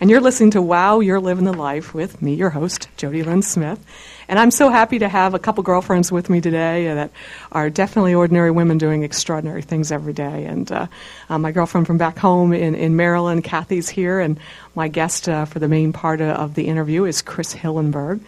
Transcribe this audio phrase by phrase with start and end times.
[0.00, 3.42] and you're listening to Wow, You're Living the Life with me, your host, Jody Lynn
[3.42, 3.84] Smith.
[4.28, 7.10] And I'm so happy to have a couple girlfriends with me today that
[7.52, 10.46] are definitely ordinary women doing extraordinary things every day.
[10.46, 10.86] And uh,
[11.28, 14.40] uh, my girlfriend from back home in, in Maryland, Kathy's here, and
[14.74, 18.20] my guest uh, for the main part of the interview is Chris Hillenberg.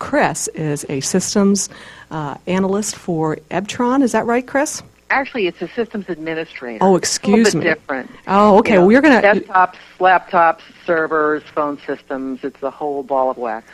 [0.00, 1.68] Chris is a systems
[2.10, 4.02] uh, analyst for Ebtron.
[4.02, 4.82] Is that right, Chris?
[5.12, 6.78] Actually, it's a systems administrator.
[6.80, 7.64] Oh, excuse me.
[7.64, 8.10] different.
[8.26, 8.72] Oh, okay.
[8.72, 9.40] You know, well, you're going to.
[9.40, 12.40] Desktops, laptops, servers, phone systems.
[12.42, 13.68] It's a whole ball of wax.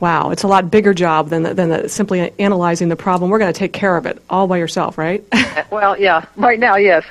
[0.00, 3.30] Wow, it's a lot bigger job than, than the, simply analyzing the problem.
[3.30, 5.24] We're going to take care of it all by yourself, right?
[5.70, 6.24] well, yeah.
[6.36, 7.04] Right now, yes.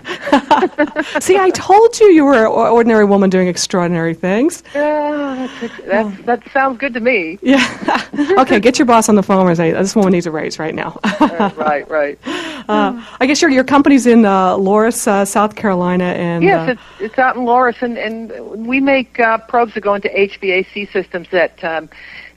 [1.24, 4.64] See, I told you you were an ordinary woman doing extraordinary things.
[4.76, 7.40] Yeah, that's, that's, that sounds good to me.
[7.42, 8.06] Yeah.
[8.40, 10.76] okay, get your boss on the phone and say, this woman needs a raise right
[10.76, 11.00] now.
[11.04, 12.20] uh, right, right.
[12.70, 16.06] Uh, I guess your, your company's in uh, Loris, uh, South Carolina.
[16.06, 19.94] and Yes, it's, it's out in Loris, and, and we make uh, probes that go
[19.94, 21.88] into HVAC systems that um,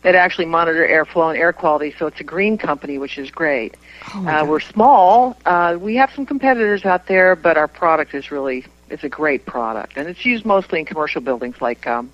[0.03, 1.95] that actually monitor airflow and air quality.
[1.99, 3.75] So it's a green company, which is great.
[4.15, 5.35] Oh uh, we're small.
[5.47, 9.47] Uh, we have some competitors out there, but our product is really it's a great
[9.47, 12.11] product, and it's used mostly in commercial buildings like um,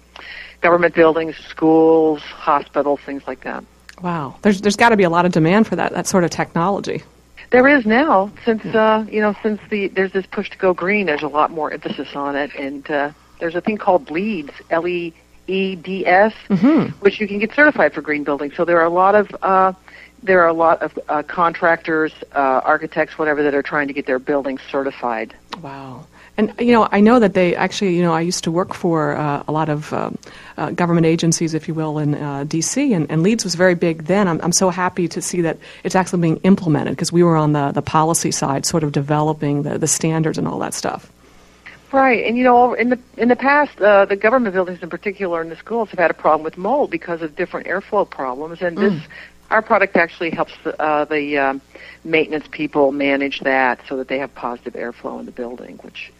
[0.60, 3.64] government buildings, schools, hospitals, things like that.
[4.02, 6.30] Wow, there's there's got to be a lot of demand for that that sort of
[6.30, 7.02] technology.
[7.50, 11.06] There is now, since uh, you know, since the there's this push to go green.
[11.06, 13.10] There's a lot more emphasis on it, and uh,
[13.42, 15.12] there's a thing called LEEDs, L E
[15.48, 16.90] E D S, mm-hmm.
[17.00, 18.54] which you can get certified for green buildings.
[18.54, 19.72] So there are a lot of uh,
[20.22, 24.06] there are a lot of uh, contractors, uh, architects, whatever, that are trying to get
[24.06, 25.34] their buildings certified.
[25.60, 26.06] Wow.
[26.36, 29.16] And you know, I know that they actually, you know, I used to work for
[29.16, 30.16] uh, a lot of um,
[30.56, 32.92] uh, government agencies, if you will, in uh, D.C.
[32.92, 34.28] And, and LEEDs was very big then.
[34.28, 37.54] I'm, I'm so happy to see that it's actually being implemented because we were on
[37.54, 41.10] the, the policy side, sort of developing the, the standards and all that stuff.
[41.92, 45.42] Right, and you know, in the in the past, uh, the government buildings, in particular,
[45.42, 48.76] and the schools, have had a problem with mold because of different airflow problems, and
[48.78, 48.92] this.
[48.92, 49.02] Mm.
[49.50, 51.60] Our product actually helps the, uh, the um,
[52.04, 56.10] maintenance people manage that so that they have positive airflow in the building, which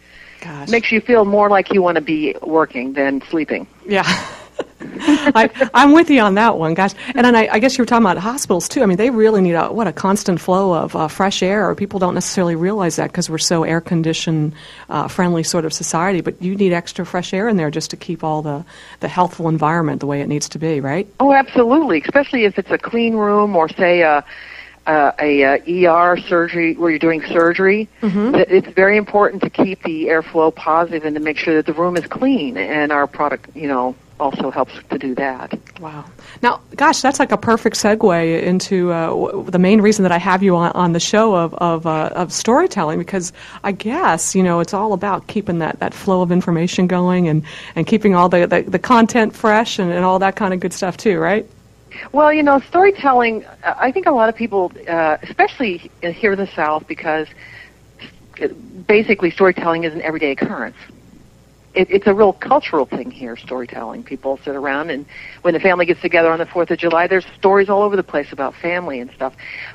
[0.41, 0.69] Gosh.
[0.69, 3.65] makes you feel more like you want to be working than sleeping.
[3.87, 4.05] Yeah.
[5.05, 6.93] I, I'm with you on that one, gosh.
[7.15, 8.83] And then I, I guess you were talking about hospitals too.
[8.83, 11.69] I mean, they really need a what a constant flow of uh, fresh air.
[11.69, 14.53] Or people don't necessarily realize that because we're so air conditioned
[14.89, 16.21] uh, friendly sort of society.
[16.21, 18.65] But you need extra fresh air in there just to keep all the
[18.99, 21.07] the healthful environment the way it needs to be, right?
[21.19, 22.01] Oh, absolutely.
[22.01, 24.23] Especially if it's a clean room or say a
[24.85, 27.87] uh, a uh, ER surgery where you're doing surgery.
[28.01, 28.35] Mm-hmm.
[28.35, 31.95] It's very important to keep the airflow positive and to make sure that the room
[31.95, 32.57] is clean.
[32.57, 35.57] And our product, you know, also helps to do that.
[35.79, 36.05] Wow.
[36.41, 40.17] Now, gosh, that's like a perfect segue into uh, w- the main reason that I
[40.17, 44.43] have you on, on the show of of, uh, of storytelling because I guess you
[44.43, 47.43] know it's all about keeping that, that flow of information going and,
[47.75, 50.73] and keeping all the, the, the content fresh and, and all that kind of good
[50.73, 51.45] stuff too, right?
[52.11, 56.47] Well, you know, storytelling, I think a lot of people, uh, especially here in the
[56.47, 57.27] South, because
[58.87, 60.77] basically storytelling is an everyday occurrence.
[61.73, 64.03] It, it's a real cultural thing here, storytelling.
[64.03, 65.05] People sit around, and
[65.41, 68.03] when the family gets together on the 4th of July, there's stories all over the
[68.03, 69.33] place about family and stuff.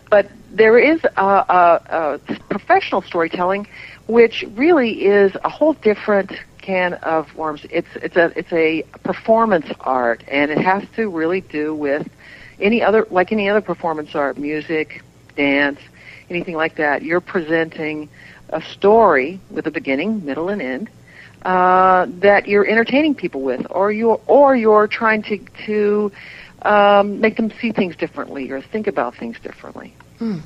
[0.09, 3.67] But there is a, a, a professional storytelling,
[4.07, 7.67] which really is a whole different can of worms.
[7.71, 12.09] It's it's a it's a performance art, and it has to really do with
[12.61, 15.03] any other like any other performance art, music,
[15.37, 15.81] dance,
[16.31, 17.03] anything like that.
[17.03, 18.09] You're presenting
[18.51, 20.91] a story with a beginning, middle, and end
[21.45, 26.13] uh, that you're entertaining people with, or you're or you're trying to to
[26.63, 29.95] um, make them see things differently or think about things differently.
[30.21, 30.43] Mm.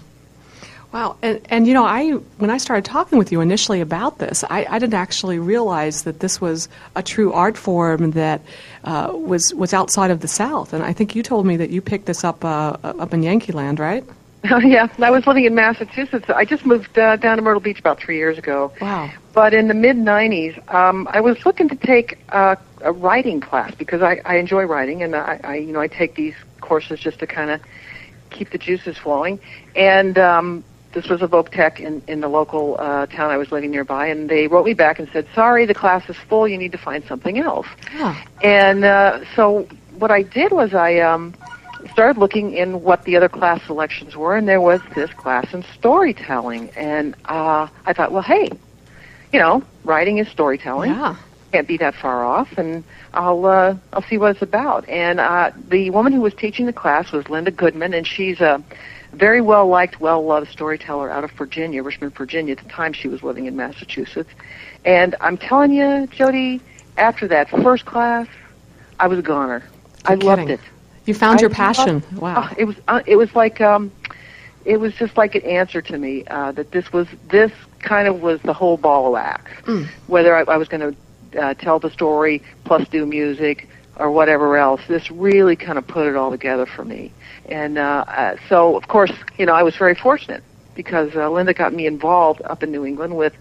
[0.93, 4.45] Wow, and, and you know, I when I started talking with you initially about this,
[4.51, 8.43] I, I didn't actually realize that this was a true art form that
[8.85, 10.75] uh, was was outside of the South.
[10.75, 13.53] And I think you told me that you picked this up uh, up in Yankee
[13.53, 14.05] Land, right?
[14.51, 16.29] Oh yeah, I was living in Massachusetts.
[16.29, 18.71] I just moved uh, down to Myrtle Beach about three years ago.
[18.79, 19.11] Wow!
[19.33, 23.75] But in the mid '90s, um, I was looking to take uh, a writing class
[23.75, 27.19] because I, I enjoy writing, and I, I you know I take these courses just
[27.21, 27.61] to kind of
[28.31, 29.41] keep the juices flowing.
[29.75, 33.51] And um, this was a Voc Tech in, in the local uh, town I was
[33.53, 36.47] living nearby, and they wrote me back and said, "Sorry, the class is full.
[36.47, 37.67] You need to find something else."
[38.43, 39.63] And uh, so
[39.99, 41.35] what I did was I um,
[41.91, 45.65] started looking in what the other class selections were, and there was this class in
[45.75, 48.51] storytelling, and uh, I thought, well, hey,
[49.33, 50.91] you know, writing is storytelling.
[50.93, 51.17] Yeah.
[51.53, 52.83] Can't be that far off, and
[53.13, 54.89] I'll uh, I'll see what it's about.
[54.89, 58.63] And uh, the woman who was teaching the class was Linda Goodman, and she's a
[59.13, 62.53] very well liked, well loved storyteller out of Virginia, Richmond, Virginia.
[62.57, 64.31] At the time, she was living in Massachusetts.
[64.87, 66.63] And I'm telling you, Jody,
[66.97, 68.27] after that first class,
[68.99, 69.63] I was a goner.
[70.09, 70.55] You're I loved kidding.
[70.55, 70.61] it.
[71.05, 71.97] You found your passion.
[71.97, 72.49] loved- wow.
[72.51, 73.91] oh, it was uh, it was like um,
[74.65, 78.21] it was just like an answer to me uh, that this was this kind of
[78.21, 79.51] was the whole ball of wax.
[79.63, 79.89] Mm.
[80.07, 80.95] Whether I, I was going
[81.33, 85.87] to uh, tell the story plus do music or whatever else, this really kind of
[85.87, 87.13] put it all together for me.
[87.47, 90.43] And uh, uh, so, of course, you know, I was very fortunate
[90.75, 93.35] because uh, Linda got me involved up in New England with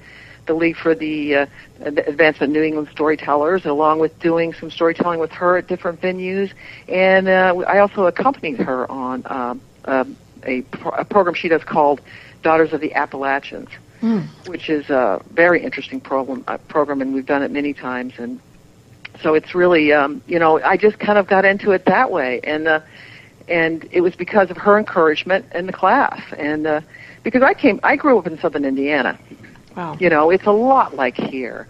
[0.48, 1.46] the League for the uh,
[1.82, 6.52] Advancement of New England Storytellers, along with doing some storytelling with her at different venues.
[6.90, 11.64] And uh, I also accompanied her on um, um a, pro- a program she does
[11.64, 12.02] called
[12.44, 13.70] Daughters of the Appalachians,
[14.02, 14.24] Mm.
[14.48, 18.14] which is a very interesting program, uh, program, and we've done it many times.
[18.18, 18.40] And
[19.22, 22.40] so it's really, um, you know, I just kind of got into it that way,
[22.44, 22.80] and uh,
[23.48, 26.82] and it was because of her encouragement in the class, and uh,
[27.22, 29.20] because I came, I grew up in Southern Indiana,
[29.78, 29.98] Wow.
[30.00, 31.68] you know, it's a lot like here,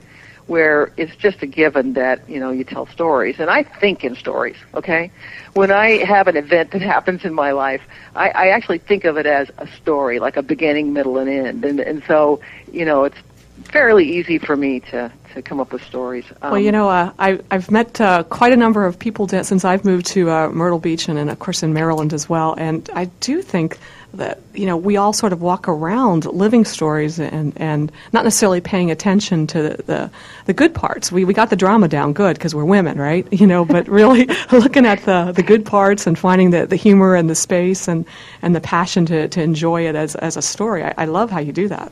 [0.51, 3.39] where it's just a given that, you know, you tell stories.
[3.39, 5.09] And I think in stories, okay?
[5.53, 7.81] When I have an event that happens in my life,
[8.17, 11.63] I, I actually think of it as a story, like a beginning, middle, and end.
[11.63, 13.15] And, and so, you know, it's
[13.63, 16.25] fairly easy for me to, to come up with stories.
[16.41, 19.63] Um, Well, you know, uh, I, I've met uh, quite a number of people since
[19.63, 22.55] I've moved to uh, Myrtle Beach and, and, of course, in Maryland as well.
[22.57, 23.77] And I do think
[24.13, 28.61] that, you know, we all sort of walk around living stories and, and not necessarily
[28.61, 30.11] paying attention to the, the,
[30.45, 31.11] the good parts.
[31.11, 33.27] We, we got the drama down good because we're women, right?
[33.41, 37.15] You know, but really looking at the, the good parts and finding the, the humor
[37.15, 38.05] and the space and,
[38.43, 40.83] and the passion to, to enjoy it as, as a story.
[40.83, 41.91] I, I love how you do that.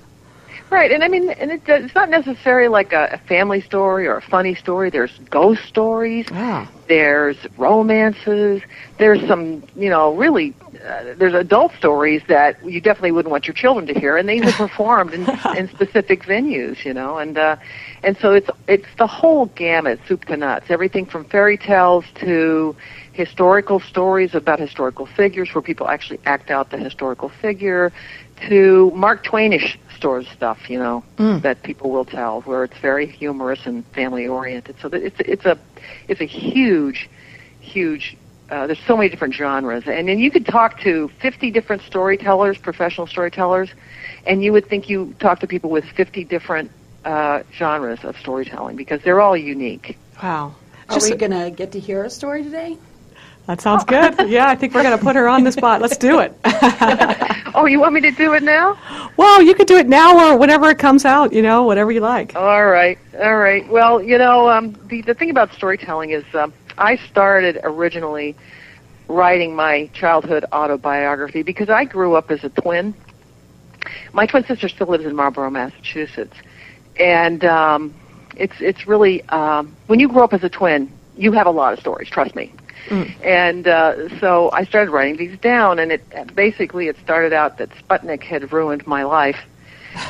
[0.71, 4.17] Right, and I mean, and it, it's not necessarily like a, a family story or
[4.17, 4.91] a funny story.
[4.91, 6.27] There's ghost stories.
[6.31, 6.69] Ah.
[6.87, 8.61] There's romances.
[8.99, 10.53] There's some, you know, really.
[10.87, 14.39] Uh, there's adult stories that you definitely wouldn't want your children to hear, and they
[14.41, 15.21] were performed in,
[15.57, 17.55] in specific venues, you know, and uh,
[18.03, 22.75] and so it's it's the whole gamut, soup to nuts, everything from fairy tales to
[23.13, 27.91] historical stories about historical figures, where people actually act out the historical figure,
[28.47, 31.41] to Mark Twainish stores stuff, you know, Mm.
[31.41, 34.75] that people will tell, where it's very humorous and family oriented.
[34.81, 35.57] So that it's it's a
[36.07, 37.09] it's a huge,
[37.59, 38.15] huge.
[38.49, 42.57] Uh, there's so many different genres, and then you could talk to 50 different storytellers,
[42.57, 43.69] professional storytellers,
[44.25, 46.71] and you would think you talk to people with 50 different
[47.05, 49.97] uh, genres of storytelling because they're all unique.
[50.23, 50.55] Wow.
[50.89, 52.75] Are Just- we going to get to hear a story today?
[53.49, 54.15] That sounds good.
[54.29, 55.81] Yeah, I think we're going to put her on the spot.
[55.81, 56.33] Let's do it.
[57.55, 58.77] Oh, you want me to do it now?
[59.17, 61.99] Well, you could do it now or whenever it comes out, you know, whatever you
[61.99, 62.35] like.
[62.35, 63.67] All right, all right.
[63.67, 68.35] Well, you know, um, the the thing about storytelling is um, I started originally
[69.07, 72.93] writing my childhood autobiography because I grew up as a twin.
[74.13, 76.37] My twin sister still lives in Marlborough, Massachusetts,
[76.97, 77.93] and um,
[78.37, 81.73] it's it's really um, when you grow up as a twin, you have a lot
[81.73, 82.09] of stories.
[82.09, 82.53] Trust me.
[83.23, 87.69] And uh, so I started writing these down, and it basically it started out that
[87.71, 89.39] Sputnik had ruined my life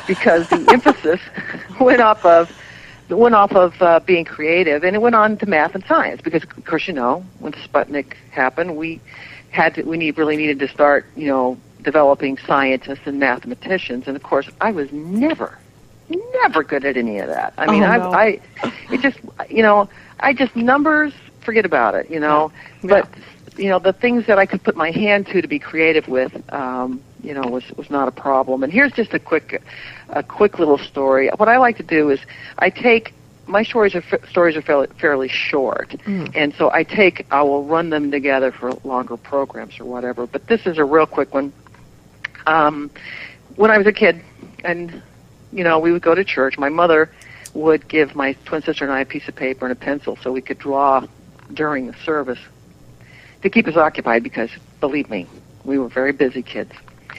[0.07, 1.19] because the emphasis
[1.79, 2.51] went off of
[3.09, 6.43] went off of uh, being creative, and it went on to math and science because,
[6.43, 9.01] of course, you know, when Sputnik happened, we
[9.49, 14.15] had to, we need really needed to start, you know, developing scientists and mathematicians, and
[14.15, 15.57] of course, I was never,
[16.33, 17.53] never good at any of that.
[17.57, 18.39] I mean, Oh, I.
[18.61, 19.17] I, it just,
[19.49, 19.89] you know,
[20.19, 21.13] I just numbers,
[21.49, 22.51] forget about it, you know,
[22.83, 22.89] Yeah.
[23.01, 23.09] but
[23.57, 26.31] you know, the things that I could put my hand to to be creative with,
[26.53, 28.63] um, you know, was was not a problem.
[28.63, 29.61] And here's just a quick,
[30.09, 31.29] a quick little story.
[31.37, 32.19] What I like to do is
[32.59, 33.13] I take
[33.47, 35.89] my stories are stories are fairly, fairly short,
[36.39, 40.27] and so I take I will run them together for longer programs or whatever.
[40.27, 41.51] But this is a real quick one.
[42.45, 42.91] Um,
[43.55, 44.21] when I was a kid,
[44.63, 45.01] and
[45.51, 46.59] you know, we would go to church.
[46.59, 47.09] My mother
[47.55, 50.31] would give my twin sister and I a piece of paper and a pencil so
[50.31, 51.05] we could draw
[51.53, 52.39] during the service
[53.41, 55.27] to keep us occupied because, believe me,
[55.63, 56.71] we were very busy kids.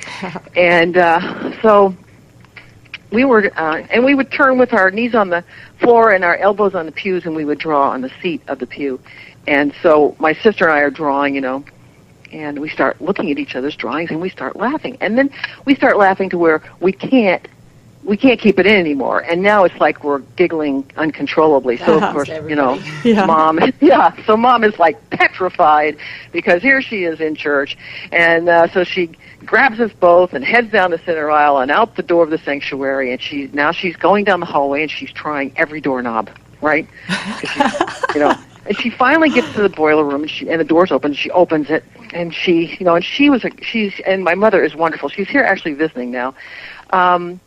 [0.57, 1.95] and uh, so
[3.11, 5.45] we were, uh, and we would turn with our knees on the
[5.79, 8.59] floor and our elbows on the pews, and we would draw on the seat of
[8.59, 9.01] the pew.
[9.47, 11.65] And so my sister and I are drawing, you know,
[12.33, 15.31] and we start looking at each other's drawings, and we start laughing, and then
[15.65, 17.47] we start laughing to where we can't.
[18.03, 21.77] We can't keep it in anymore, and now it's like we're giggling uncontrollably.
[21.77, 22.81] So of course, you know.
[23.03, 23.27] Yeah.
[23.27, 24.13] mom, yeah.
[24.27, 25.97] So mom is like petrified
[26.33, 27.77] because here she is in church,
[28.13, 29.11] and uh, so she
[29.45, 32.39] grabs us both and heads down the center aisle and out the door of the
[32.39, 36.31] sanctuary, and she now she's going down the hallway and she's trying every doorknob,
[36.61, 36.87] right?
[38.15, 38.35] you know,
[38.67, 41.15] and she finally gets to the boiler room and she and the door's open.
[41.15, 44.63] She opens it and she, you know, and she was a she's and my mother
[44.63, 45.09] is wonderful.
[45.09, 46.35] She's here actually visiting now.
[46.91, 47.41] Um,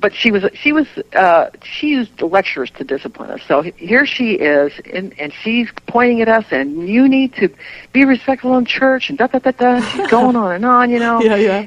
[0.00, 3.40] but she was she was uh, she used lectures to discipline us.
[3.46, 7.48] So here she is, and, and she's pointing at us, and you need to
[7.92, 9.80] be respectful in church, and da da da da.
[9.80, 11.22] She's going on and on, you know.
[11.22, 11.66] Yeah, yeah.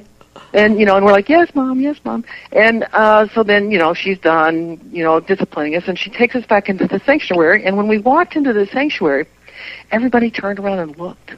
[0.53, 2.25] And you know, and we're like, yes, mom, yes, mom.
[2.51, 6.35] And uh, so then, you know, she's done, you know, disciplining us, and she takes
[6.35, 7.63] us back into the sanctuary.
[7.65, 9.27] And when we walked into the sanctuary,
[9.91, 11.33] everybody turned around and looked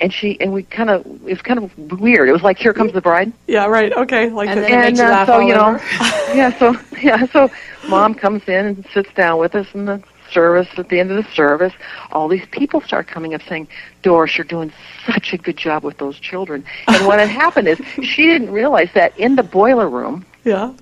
[0.00, 2.28] and she and we kind of it was kind of weird.
[2.28, 3.32] It was like here comes the bride.
[3.46, 3.92] Yeah, right.
[3.92, 5.78] Okay, like And the, then- it makes you uh, so you know,
[6.34, 6.56] yeah.
[6.58, 7.50] So yeah, so
[7.88, 10.68] mom comes in and sits down with us in the service.
[10.76, 11.72] At the end of the service,
[12.12, 13.68] all these people start coming up saying,
[14.02, 14.72] "Doris, you're doing
[15.06, 18.90] such a good job with those children." And what had happened is she didn't realize
[18.94, 20.24] that in the boiler room.
[20.44, 20.72] yeah.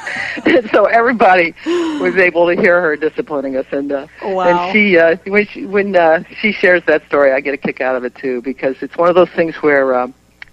[0.73, 4.49] so everybody was able to hear her disciplining us, and uh, Wow.
[4.69, 7.81] and she uh, when she when uh, she shares that story, I get a kick
[7.81, 10.13] out of it too because it's one of those things where um,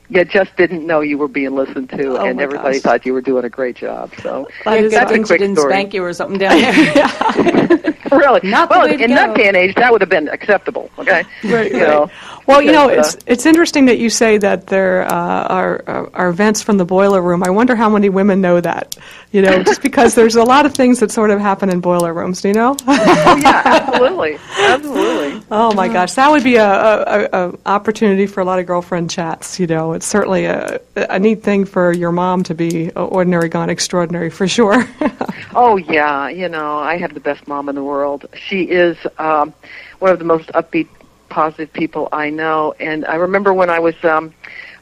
[0.10, 2.82] you just didn't know you were being listened to, Oh, and everybody gosh.
[2.84, 4.12] thought you were doing a great job.
[4.24, 5.74] So That yeah, is- good that's a quick didn't story.
[5.74, 7.96] spank you or something down there.
[8.18, 10.90] really, Not the well, in that day and age, that would have been acceptable.
[10.98, 11.88] Okay, Right, you right.
[11.88, 12.10] know.
[12.48, 15.84] Well, you know, because, it's uh, it's interesting that you say that there uh, are,
[15.88, 17.44] are are events from the boiler room.
[17.44, 18.96] I wonder how many women know that.
[19.32, 22.14] You know, just because there's a lot of things that sort of happen in boiler
[22.16, 22.42] rooms.
[22.42, 22.76] Do you know?
[22.88, 25.44] oh yeah, absolutely, absolutely.
[25.52, 28.66] oh my gosh, that would be a, a, a, a opportunity for a lot of
[28.66, 29.60] girlfriend chats.
[29.60, 33.70] You know, it's certainly a, a neat thing for your mom to be ordinary gone
[33.70, 34.88] extraordinary for sure.
[35.56, 38.28] Oh yeah, you know, I have the best mom in the world.
[38.36, 39.54] She is um
[40.00, 40.88] one of the most upbeat,
[41.30, 42.74] positive people I know.
[42.80, 44.34] And I remember when I was um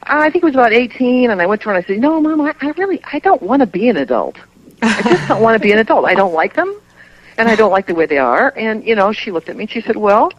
[0.02, 2.20] I think it was about 18 and I went to her and I said, "No,
[2.20, 4.36] mom, I, I really I don't want to be an adult.
[4.82, 6.04] I just don't want to be an adult.
[6.06, 6.74] I don't like them
[7.36, 9.64] and I don't like the way they are." And you know, she looked at me
[9.64, 10.32] and she said, "Well,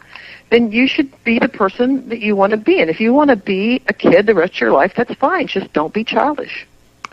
[0.49, 2.79] then you should be the person that you want to be.
[2.81, 5.47] And if you want to be a kid the rest of your life, that's fine.
[5.47, 6.65] Just don't be childish."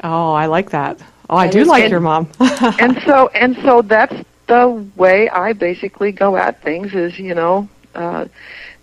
[0.04, 1.00] oh, I like that.
[1.30, 1.90] Oh, I That do like good.
[1.90, 2.28] your mom.
[2.78, 4.14] and so and so that's
[4.46, 8.26] the way I basically go at things is you know uh,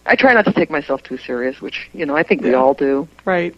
[0.06, 2.74] I try not to take myself too serious, which you know I think we all
[2.74, 3.08] do.
[3.26, 3.56] Right.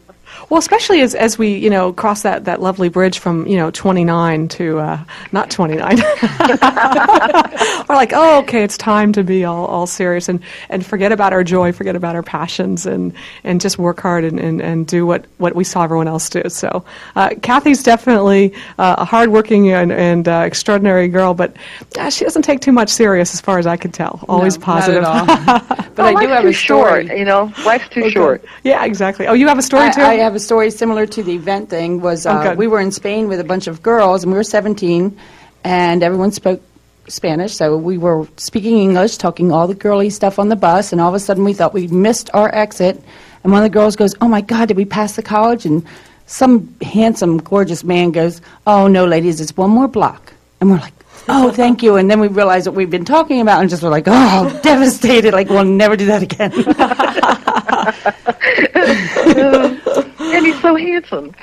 [0.49, 3.71] Well, especially as as we you know cross that that lovely bridge from you know
[3.71, 4.99] 29 to uh,
[5.31, 5.97] not 29.
[7.87, 10.39] We're like, oh, okay, it's time to be all, all serious and,
[10.69, 13.13] and forget about our joy, forget about our passions, and,
[13.43, 16.43] and just work hard and, and, and do what, what we saw everyone else do.
[16.49, 16.83] So,
[17.15, 21.55] uh, Kathy's definitely uh, a hardworking and, and uh, extraordinary girl, but
[21.99, 24.23] uh, she doesn't take too much serious as far as I can tell.
[24.27, 25.03] Always No, positive.
[25.03, 25.59] Not at all.
[25.95, 27.07] but Well, I do have a story.
[27.07, 27.51] short, you know.
[27.65, 28.09] Life's too Okay.
[28.11, 28.45] short.
[28.63, 29.27] Yeah, exactly.
[29.27, 30.01] Oh, you have a story I, too?
[30.01, 32.01] I have a story similar to the event thing.
[32.01, 32.57] Was Oh, uh, good.
[32.57, 35.17] we were in Spain with a bunch of girls, and we were 17,
[35.63, 36.61] and everyone spoke
[37.07, 40.99] Spanish, so we were speaking English, talking all the girly stuff on the bus, and
[40.99, 43.01] all of a sudden we thought we missed our exit,
[43.43, 45.85] and one of the girls goes, "Oh my God, did we pass the college?" And
[46.25, 50.93] some handsome, gorgeous man goes, "Oh no, ladies, it's one more block," and we're like.
[51.27, 51.95] Oh, thank you.
[51.95, 55.33] And then we realized what we've been talking about and just were like, oh, devastated.
[55.33, 56.51] Like, we'll never do that again.
[60.33, 61.33] And he's so handsome.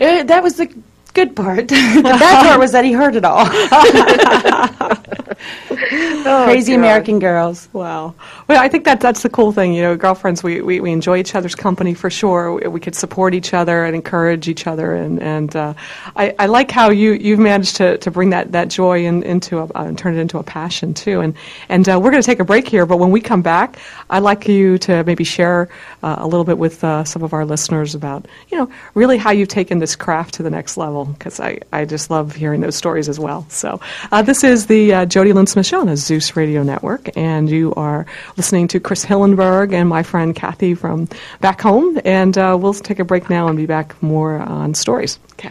[0.00, 0.72] Eh, that was the
[1.14, 1.68] good part.
[1.68, 3.46] the bad part was that he heard it all.
[5.90, 6.78] Oh, Crazy God.
[6.78, 7.68] American girls.
[7.72, 8.14] Wow.
[8.48, 9.74] Well, I think that that's the cool thing.
[9.74, 12.54] You know, girlfriends, we, we, we enjoy each other's company for sure.
[12.54, 14.94] We, we could support each other and encourage each other.
[14.94, 15.74] And, and uh,
[16.14, 19.58] I, I like how you, you've managed to, to bring that, that joy in, into
[19.58, 21.20] a, uh, and turn it into a passion, too.
[21.20, 21.34] And,
[21.68, 23.78] and uh, we're going to take a break here, but when we come back,
[24.10, 25.68] I'd like you to maybe share
[26.02, 29.30] uh, a little bit with uh, some of our listeners about, you know, really how
[29.30, 32.76] you've taken this craft to the next level, because I, I just love hearing those
[32.76, 33.46] stories as well.
[33.48, 33.80] So
[34.12, 37.48] uh, this is the uh, Jody Lynn Smith Show on the Zeus Radio Network, and
[37.48, 38.04] you are
[38.36, 41.08] listening to Chris Hillenberg and my friend Kathy from
[41.40, 41.98] back home.
[42.04, 45.18] And uh, we'll take a break now and be back more on stories.
[45.32, 45.50] Okay.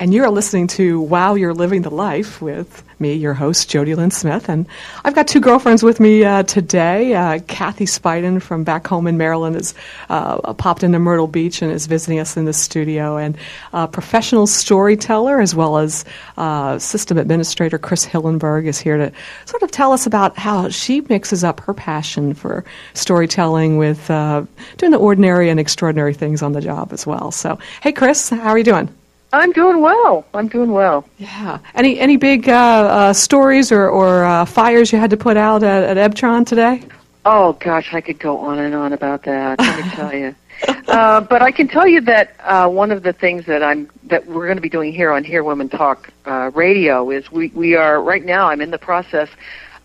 [0.00, 4.12] And you're listening to Wow, You're Living the Life with me, your host, Jody Lynn
[4.12, 4.48] Smith.
[4.48, 4.64] And
[5.04, 7.14] I've got two girlfriends with me uh, today.
[7.14, 9.74] Uh, Kathy Spiden from back home in Maryland has
[10.08, 13.16] uh, popped into Myrtle Beach and is visiting us in the studio.
[13.16, 13.36] And
[13.72, 16.04] uh, professional storyteller as well as
[16.36, 19.12] uh, system administrator Chris Hillenberg is here to
[19.46, 22.64] sort of tell us about how she mixes up her passion for
[22.94, 24.44] storytelling with uh,
[24.76, 27.32] doing the ordinary and extraordinary things on the job as well.
[27.32, 28.88] So, hey, Chris, how are you doing?
[29.32, 30.24] I'm doing well.
[30.32, 31.06] I'm doing well.
[31.18, 31.58] Yeah.
[31.74, 35.62] Any any big uh, uh, stories or, or uh, fires you had to put out
[35.62, 36.82] at, at Ebtron today?
[37.24, 39.58] Oh gosh, I could go on and on about that.
[39.58, 40.34] Let me tell you.
[40.88, 44.26] uh, but I can tell you that uh, one of the things that I'm that
[44.26, 47.76] we're going to be doing here on Hear Women Talk uh, Radio is we we
[47.76, 48.48] are right now.
[48.48, 49.28] I'm in the process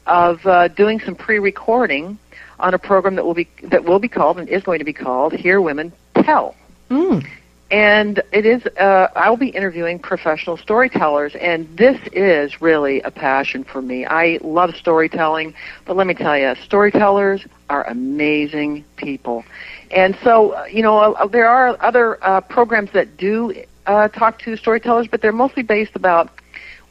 [0.08, 2.18] of uh, doing some pre-recording
[2.60, 4.94] on a program that will be that will be called and is going to be
[4.94, 6.56] called Hear Women Tell.
[6.90, 7.28] Mm.
[7.74, 13.64] And it is, uh, I'll be interviewing professional storytellers, and this is really a passion
[13.64, 14.06] for me.
[14.06, 19.44] I love storytelling, but let me tell you, storytellers are amazing people.
[19.90, 24.38] And so, uh, you know, uh, there are other uh, programs that do uh, talk
[24.44, 26.30] to storytellers, but they're mostly based about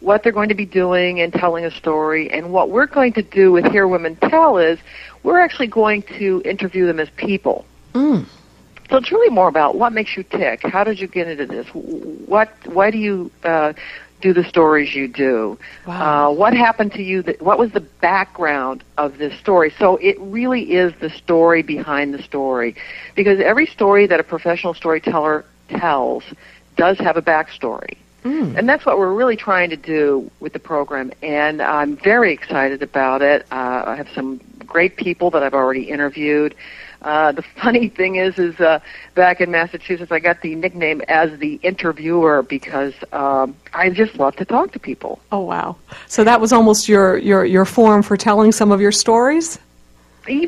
[0.01, 2.29] what they're going to be doing and telling a story.
[2.29, 4.81] And what we're going to do with Hear Women Tell is
[5.23, 7.67] we're actually going to interview them as people.
[7.95, 8.27] Mm.
[8.92, 10.61] So it's really more about what makes you tick.
[10.64, 11.66] How did you get into this?
[11.72, 12.50] What?
[12.66, 13.72] Why do you uh,
[14.20, 15.58] do the stories you do?
[15.87, 16.28] Wow.
[16.28, 17.22] Uh, what happened to you?
[17.22, 19.72] That, what was the background of this story?
[19.78, 22.76] So it really is the story behind the story,
[23.16, 26.22] because every story that a professional storyteller tells
[26.76, 27.96] does have a backstory.
[28.25, 28.58] Mm.
[28.58, 32.82] And that's what we're really trying to do with the program, and I'm very excited
[32.82, 33.46] about it.
[33.50, 36.54] Uh, I have some great people that I've already interviewed.
[37.02, 38.78] Uh, the funny thing is, is uh,
[39.14, 44.37] back in Massachusetts, I got the nickname as the interviewer because um, I just love
[44.37, 45.21] to talk to people.
[45.30, 45.76] Oh wow!
[46.06, 49.59] So that was almost your your your form for telling some of your stories.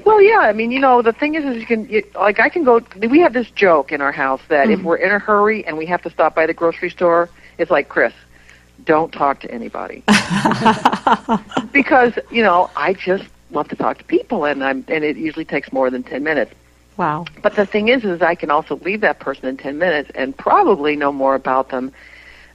[0.04, 0.38] Well, yeah.
[0.38, 2.80] I mean, you know, the thing is, is you can you, like I can go.
[2.96, 4.80] We have this joke in our house that Mm-hmm.
[4.80, 7.70] if we're in a hurry and we have to stop by the grocery store, it's
[7.72, 8.12] like Chris,
[8.84, 10.04] don't talk to anybody
[11.72, 15.44] because you know I just love to talk to people, and I'm and it usually
[15.44, 16.52] takes more than ten minutes.
[16.96, 17.24] Wow.
[17.42, 20.36] But the thing is, is I can also leave that person in ten minutes and
[20.36, 21.92] probably know more about them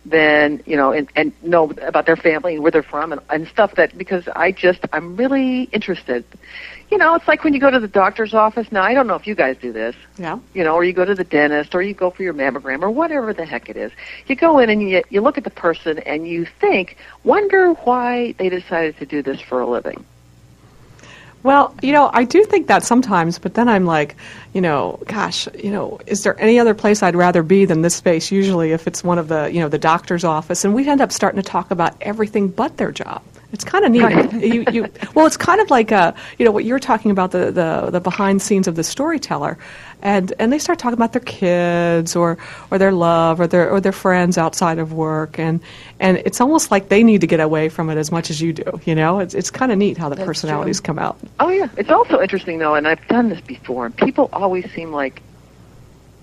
[0.05, 3.47] than you know, and, and know about their family and where they're from and, and
[3.47, 6.23] stuff that because I just I'm really interested.
[6.89, 8.71] You know, it's like when you go to the doctor's office.
[8.71, 9.95] Now I don't know if you guys do this.
[10.17, 10.39] Yeah.
[10.53, 12.89] You know, or you go to the dentist, or you go for your mammogram, or
[12.89, 13.91] whatever the heck it is.
[14.27, 18.33] You go in and you you look at the person and you think, wonder why
[18.37, 20.03] they decided to do this for a living.
[21.41, 24.15] Well, you know, I do think that sometimes, but then I'm like,
[24.53, 27.95] you know, gosh, you know, is there any other place I'd rather be than this
[27.95, 28.29] space?
[28.29, 31.13] Usually, if it's one of the, you know, the doctor's office, and we end up
[31.13, 33.21] starting to talk about everything but their job.
[33.51, 34.53] It's kind of neat.
[34.53, 37.51] You, you, well, it's kind of like, uh, you know, what you're talking about the,
[37.51, 39.57] the, the behind scenes of the storyteller,
[40.01, 42.37] and and they start talking about their kids or
[42.69, 45.59] or their love or their or their friends outside of work, and
[45.99, 48.53] and it's almost like they need to get away from it as much as you
[48.53, 48.79] do.
[48.85, 50.85] You know, it's it's kind of neat how the That's personalities true.
[50.85, 51.17] come out.
[51.39, 53.87] Oh yeah, it's also interesting though, and I've done this before.
[53.87, 55.21] And people always seem like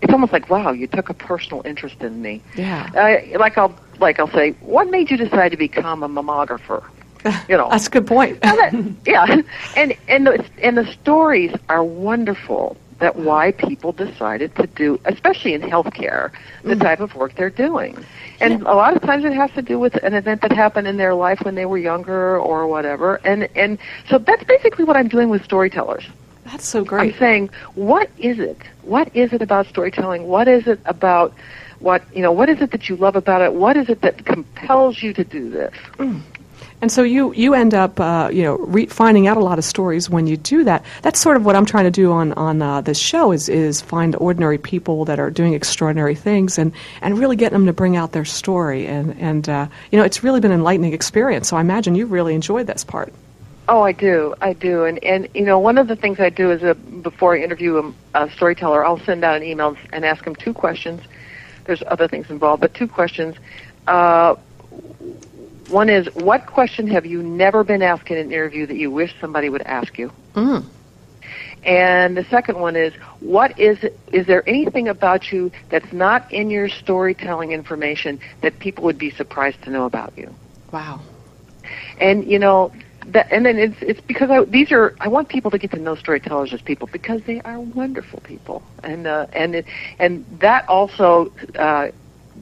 [0.01, 2.43] it's almost like, wow, you took a personal interest in me.
[2.55, 2.89] Yeah.
[2.95, 6.85] Uh, like I'll like I'll say, what made you decide to become a mammographer?
[7.48, 8.40] You know, That's a good point.
[8.42, 8.74] That-
[9.05, 9.42] yeah,
[9.76, 12.76] and and the and the stories are wonderful.
[12.98, 16.81] That why people decided to do, especially in healthcare, the mm-hmm.
[16.81, 17.94] type of work they're doing,
[18.40, 20.96] and a lot of times it has to do with an event that happened in
[20.96, 23.16] their life when they were younger or whatever.
[23.16, 26.07] And and so that's basically what I'm doing with storytellers.
[26.46, 27.14] That's so great.
[27.14, 28.59] I'm saying, what is it?
[28.83, 30.29] What is it about storytelling?
[30.29, 31.35] What is it about
[31.81, 32.33] what you know?
[32.33, 33.52] What is it that you love about it?
[33.52, 35.74] What is it that compels you to do this?
[35.98, 36.22] Mm.
[36.83, 39.65] And so you you end up uh, you know re- finding out a lot of
[39.65, 40.85] stories when you do that.
[41.03, 43.81] That's sort of what I'm trying to do on on uh, this show is is
[43.81, 47.97] find ordinary people that are doing extraordinary things and and really getting them to bring
[47.97, 48.87] out their story.
[48.87, 51.49] And and uh, you know it's really been an enlightening experience.
[51.49, 53.12] So I imagine you really enjoyed this part.
[53.69, 56.51] Oh, I do, I do, and and you know one of the things I do
[56.51, 60.25] is uh, before I interview a, a storyteller, I'll send out an email and ask
[60.25, 61.01] them two questions.
[61.65, 63.35] There's other things involved, but two questions.
[63.89, 64.37] Uh,
[65.68, 69.14] one is, what question have you never been asked in an interview that you wish
[69.20, 70.12] somebody would ask you?
[70.35, 70.64] Mm.
[71.64, 73.79] And the second one is, what is
[74.12, 79.11] is there anything about you that's not in your storytelling information that people would be
[79.11, 80.33] surprised to know about you?
[80.72, 81.00] Wow.
[81.98, 82.72] And you know,
[83.07, 85.79] that, and then it's it's because I, these are I want people to get to
[85.79, 89.66] know storytellers as people because they are wonderful people, and uh, and it,
[89.98, 91.88] and that also uh,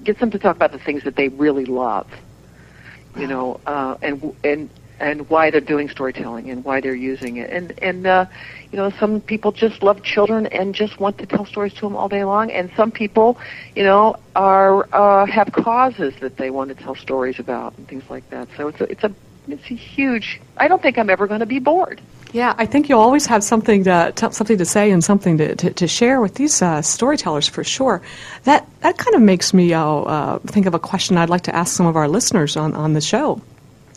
[0.03, 2.09] gets them to talk about the things that they really love,
[3.17, 7.51] you know, uh, and and and why they're doing storytelling and why they're using it,
[7.51, 8.27] and and uh,
[8.71, 11.97] you know, some people just love children and just want to tell stories to them
[11.97, 13.39] all day long, and some people,
[13.75, 18.05] you know, are uh, have causes that they want to tell stories about and things
[18.09, 18.49] like that.
[18.57, 19.15] So it's a, it's a
[19.49, 20.41] it's a huge.
[20.57, 22.01] I don't think I'm ever going to be bored.
[22.35, 25.55] Yeah, I think you'll always have something to t- something to say and something to,
[25.55, 28.03] to, to share with these uh, storytellers for sure.
[28.43, 31.55] That that kind of makes me uh, uh, think of a question I'd like to
[31.55, 33.41] ask some of our listeners on, on the show.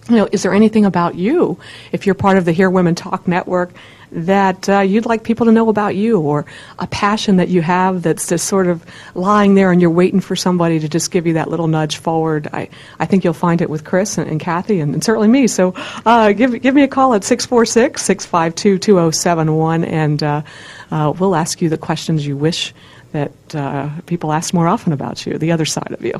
[0.09, 1.59] You know, is there anything about you,
[1.91, 3.73] if you're part of the Hear Women Talk network,
[4.09, 6.45] that uh, you'd like people to know about you, or
[6.79, 10.35] a passion that you have that's just sort of lying there and you're waiting for
[10.35, 12.47] somebody to just give you that little nudge forward?
[12.53, 15.47] I, I think you'll find it with Chris and, and Kathy and, and certainly me.
[15.47, 15.73] So
[16.05, 20.41] uh, give, give me a call at 646 652 2071 and uh,
[20.89, 22.73] uh, we'll ask you the questions you wish
[23.11, 26.17] that uh, people ask more often about you, the other side of you.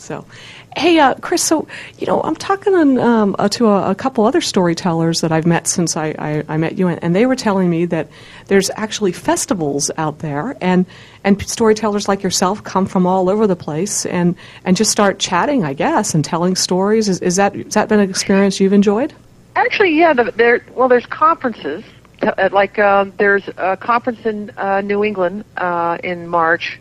[0.00, 0.24] So,
[0.76, 1.42] hey, uh, Chris.
[1.42, 1.66] So,
[1.98, 5.46] you know, I'm talking on, um, uh, to a, a, couple other storytellers that I've
[5.46, 8.08] met since I, I, I, met you, and they were telling me that
[8.46, 10.86] there's actually festivals out there, and
[11.24, 15.64] and storytellers like yourself come from all over the place, and and just start chatting,
[15.64, 17.08] I guess, and telling stories.
[17.08, 19.12] Is, is that has that been an experience you've enjoyed?
[19.56, 20.12] Actually, yeah.
[20.12, 21.84] The, there, well, there's conferences.
[22.22, 25.44] Uh, like uh, there's a conference in uh, New England
[26.04, 26.78] in March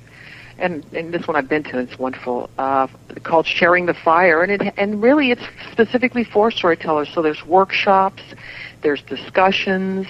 [0.59, 2.87] and, and this one I've been to, it's wonderful, uh,
[3.23, 7.09] called Sharing the Fire, and it, and really it's specifically for storytellers.
[7.13, 8.21] So there's workshops,
[8.81, 10.07] there's discussions,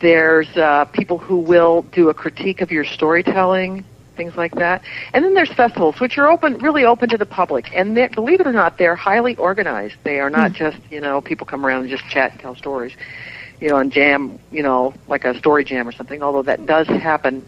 [0.00, 3.84] there's uh, people who will do a critique of your storytelling,
[4.16, 7.70] things like that, and then there's festivals which are open, really open to the public,
[7.74, 9.96] and believe it or not, they're highly organized.
[10.04, 10.54] They are not mm.
[10.54, 12.92] just you know people come around and just chat and tell stories,
[13.60, 16.22] you know, and jam, you know, like a story jam or something.
[16.22, 17.46] Although that does happen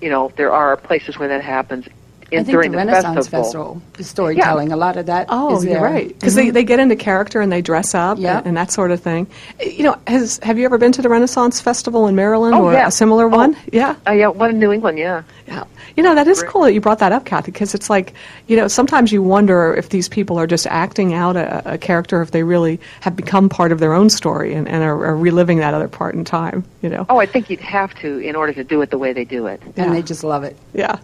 [0.00, 1.86] you know, there are places where that happens.
[2.26, 4.68] I think during the, Renaissance festival, festival storytelling.
[4.68, 4.74] Yeah.
[4.74, 5.26] A lot of that.
[5.28, 5.82] Oh, you're there.
[5.82, 6.08] right.
[6.08, 6.46] Because mm-hmm.
[6.46, 8.38] they, they get into character and they dress up yep.
[8.38, 9.28] and, and, that sort of thing.
[9.60, 12.72] You know, has have you ever been to the Renaissance Festival in Maryland oh, or
[12.72, 12.88] yeah.
[12.88, 13.56] a similar oh, one?
[13.72, 13.94] Yeah.
[14.06, 14.98] Uh, yeah, one in New England.
[14.98, 15.22] Yeah.
[15.46, 15.64] Yeah.
[15.96, 18.12] You know, that is cool that you brought that up, Kathy, because it's like,
[18.48, 22.20] you know, sometimes you wonder if these people are just acting out a, a character,
[22.20, 25.58] if they really have become part of their own story and, and are, are, reliving
[25.58, 27.06] that other part in time, you know.
[27.08, 29.46] Oh, I think you'd have to in order to do it the way they do
[29.46, 29.62] it.
[29.62, 29.92] And yeah.
[29.92, 30.56] they just love it.
[30.74, 30.98] Yeah.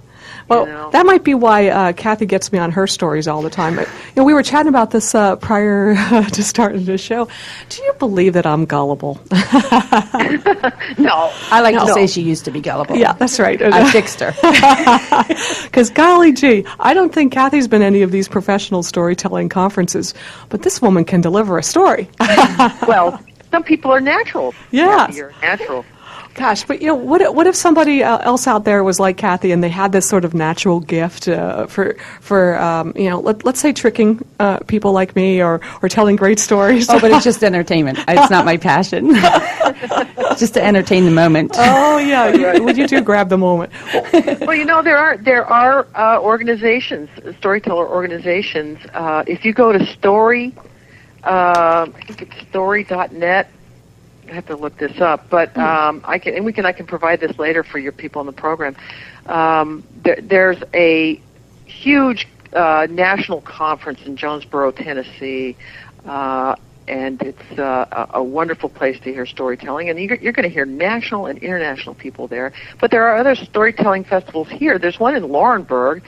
[0.48, 0.90] Well, you know?
[0.90, 3.76] that might be why uh, Kathy gets me on her stories all the time.
[3.76, 5.94] But, you know, we were chatting about this uh, prior
[6.32, 7.28] to starting the show.
[7.68, 9.20] Do you believe that I'm gullible?
[10.98, 11.30] no.
[11.50, 11.86] I like no.
[11.86, 12.96] to say she used to be gullible.
[12.96, 13.60] Yeah, that's right.
[13.60, 14.32] I fixed her.
[15.64, 20.14] Because, golly gee, I don't think Kathy's been any of these professional storytelling conferences,
[20.48, 22.08] but this woman can deliver a story.
[22.86, 24.54] well, some people are natural.
[24.70, 25.10] Yeah.
[25.10, 25.84] You're natural.
[26.34, 29.18] Gosh, but you know, what if, what if somebody uh, else out there was like
[29.18, 33.20] Kathy and they had this sort of natural gift uh, for for um, you know,
[33.20, 36.88] let, us say tricking uh, people like me or or telling great stories.
[36.88, 37.98] Oh, but it's just entertainment.
[38.08, 39.14] It's not my passion.
[40.38, 41.52] just to entertain the moment.
[41.56, 43.70] Oh yeah, you, would you two grab the moment?
[44.40, 48.78] well, you know there are there are uh, organizations, storyteller organizations.
[48.94, 50.54] Uh, if you go to story,
[51.24, 53.61] uh, I think it's story.net I
[54.32, 55.60] have to look this up, but hmm.
[55.60, 58.26] um, I can and we can I can provide this later for your people in
[58.26, 58.76] the program.
[59.26, 61.20] Um, there, there's a
[61.66, 65.56] huge uh, national conference in Jonesborough, Tennessee,
[66.06, 66.56] uh,
[66.88, 69.88] and it's uh, a, a wonderful place to hear storytelling.
[69.88, 72.52] And you're, you're going to hear national and international people there.
[72.80, 74.78] But there are other storytelling festivals here.
[74.78, 76.02] There's one in Laurinburg.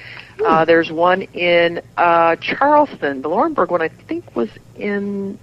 [0.45, 0.67] Uh, hmm.
[0.67, 3.23] there's one in uh, Charleston.
[3.23, 5.39] The Laurinburg one, I think, was in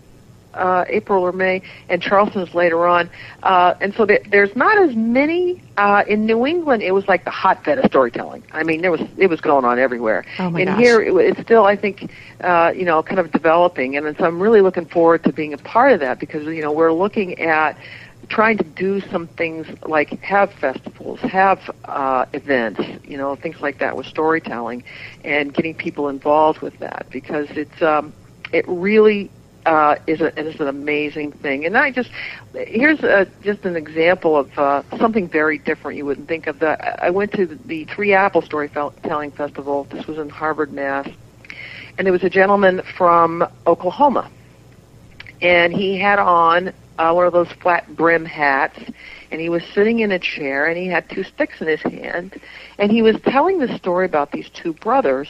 [0.54, 3.10] uh, April or May, and Charleston's later on.
[3.44, 6.84] Uh, and so there, there's not as many uh, in New England.
[6.84, 8.44] It was like the hotbed of storytelling.
[8.52, 10.26] I mean, there was it was going on everywhere.
[10.40, 10.80] Oh my and gosh.
[10.80, 12.12] here it, it's still, I think,
[12.42, 13.98] uh, you know, kind of developing.
[13.98, 16.72] And so I'm really looking forward to being a part of that because you know
[16.72, 17.78] we're looking at
[18.30, 23.80] trying to do some things like have festivals, have uh, events, you know, things like
[23.80, 24.84] that with storytelling,
[25.24, 28.14] and getting people involved with that because it's um,
[28.54, 29.30] it really
[29.66, 31.66] uh, is, a, is an amazing thing.
[31.66, 32.10] And I just
[32.54, 36.60] here's a, just an example of uh, something very different you wouldn't think of.
[36.60, 39.86] The, I went to the Three Apple Storytelling Festival.
[39.86, 41.08] This was in Harvard, Mass,
[41.98, 44.32] and there was a gentleman from Oklahoma,
[45.42, 48.80] and he had on uh, one of those flat brim hats,
[49.32, 52.40] and he was sitting in a chair, and he had two sticks in his hand,
[52.78, 55.30] and he was telling the story about these two brothers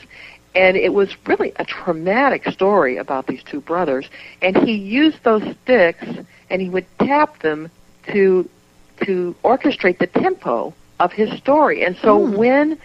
[0.56, 4.10] and it was really a traumatic story about these two brothers.
[4.42, 6.06] And he used those sticks
[6.50, 7.70] and he would tap them
[8.08, 8.50] to
[9.06, 11.84] to orchestrate the tempo of his story.
[11.84, 12.38] And so mm.
[12.38, 12.78] when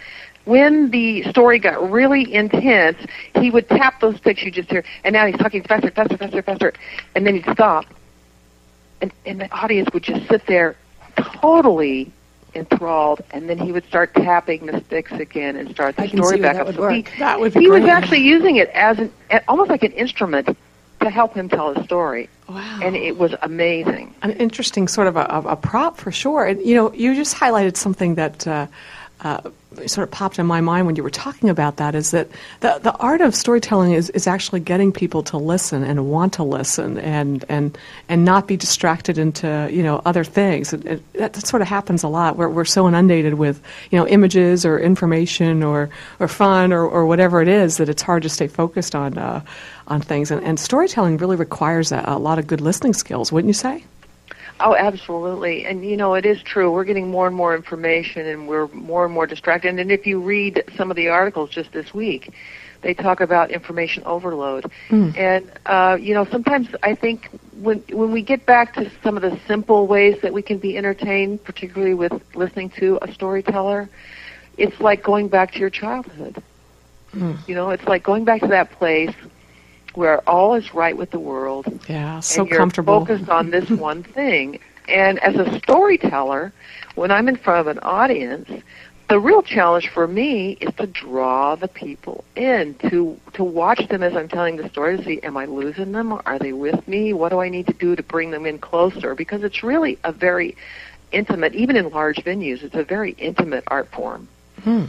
[0.45, 2.99] when the story got really intense,
[3.41, 6.41] he would tap those sticks you just hear, and now he's talking faster, faster, faster,
[6.41, 6.73] faster,
[7.17, 7.85] and then he'd stop,
[9.01, 10.77] and and the audience would just sit there
[11.17, 12.13] totally
[12.57, 16.41] enthralled, and then he would start tapping the sticks again and start the I story
[16.41, 16.67] back up.
[16.67, 16.95] Would so work.
[16.95, 17.83] he, that would he great.
[17.83, 19.13] was actually using it as an
[19.47, 20.57] almost like an instrument
[21.01, 22.29] to help him tell his story.
[22.49, 22.81] Wow.
[22.83, 24.15] And it was amazing.
[24.23, 26.47] An interesting sort of a, a, a prop for sure.
[26.47, 28.67] And, you know, you just highlighted something that uh,
[29.21, 29.41] uh,
[29.87, 32.29] sort of popped in my mind when you were talking about that is that
[32.61, 36.43] the, the art of storytelling is, is actually getting people to listen and want to
[36.43, 37.77] listen and, and,
[38.09, 40.73] and not be distracted into you know other things.
[40.73, 42.37] It, it, that, that sort of happens a lot.
[42.37, 45.89] We're, we're so inundated with you know images or information or,
[46.21, 49.43] or fun or, or whatever it is that it's hard to stay focused on uh,
[49.89, 50.31] on things.
[50.31, 53.85] And, and storytelling really requires a, a lot of good listening skills, wouldn't you say?
[54.59, 55.67] Oh, absolutely.
[55.67, 56.73] And you know, it is true.
[56.73, 59.79] We're getting more and more information and we're more and more distracted.
[59.79, 62.33] And if you read some of the articles just this week,
[62.83, 64.71] they talk about information overload.
[64.89, 65.17] Mm.
[65.17, 67.29] And uh, you know, sometimes I think
[67.61, 70.77] when when we get back to some of the simple ways that we can be
[70.79, 73.89] entertained, particularly with listening to a storyteller,
[74.57, 76.43] it's like going back to your childhood.
[77.13, 77.47] Mm.
[77.47, 79.15] You know, it's like going back to that place
[79.97, 81.67] where all is right with the world.
[81.89, 83.01] Yeah, so and you're comfortable.
[83.01, 84.61] Focused on this one thing.
[84.89, 86.53] And as a storyteller,
[86.95, 88.49] when I'm in front of an audience,
[89.09, 94.03] the real challenge for me is to draw the people in, to to watch them
[94.03, 96.13] as I'm telling the story to see am I losing them?
[96.13, 97.13] Are they with me?
[97.13, 99.15] What do I need to do to bring them in closer?
[99.15, 100.57] Because it's really a very
[101.13, 104.29] intimate, even in large venues, it's a very intimate art form.
[104.63, 104.85] Hmm.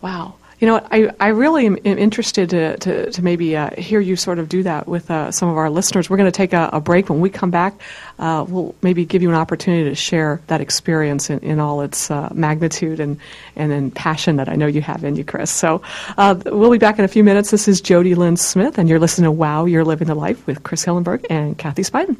[0.00, 0.36] Wow.
[0.60, 4.14] You know, I, I really am, am interested to, to, to maybe uh, hear you
[4.14, 6.10] sort of do that with uh, some of our listeners.
[6.10, 7.08] We're going to take a, a, break.
[7.08, 7.80] When we come back,
[8.18, 12.10] uh, we'll maybe give you an opportunity to share that experience in, in all its
[12.10, 13.18] uh, magnitude and,
[13.56, 15.50] and, passion that I know you have in you, Chris.
[15.50, 15.80] So
[16.18, 17.50] uh, we'll be back in a few minutes.
[17.50, 20.62] This is Jody Lynn Smith, and you're listening to Wow, You're Living the Life with
[20.62, 22.16] Chris Hillenberg and Kathy Spiden.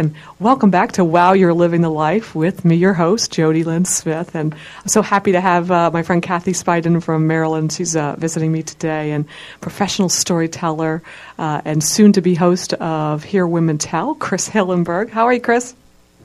[0.00, 3.84] And welcome back to Wow, You're Living the Life with me, your host, Jody Lynn
[3.84, 4.34] Smith.
[4.34, 7.70] And I'm so happy to have uh, my friend Kathy Spiden from Maryland.
[7.70, 9.26] She's uh, visiting me today, and
[9.60, 11.02] professional storyteller
[11.38, 15.10] uh, and soon to be host of Hear Women Tell, Chris Hillenberg.
[15.10, 15.74] How are you, Chris?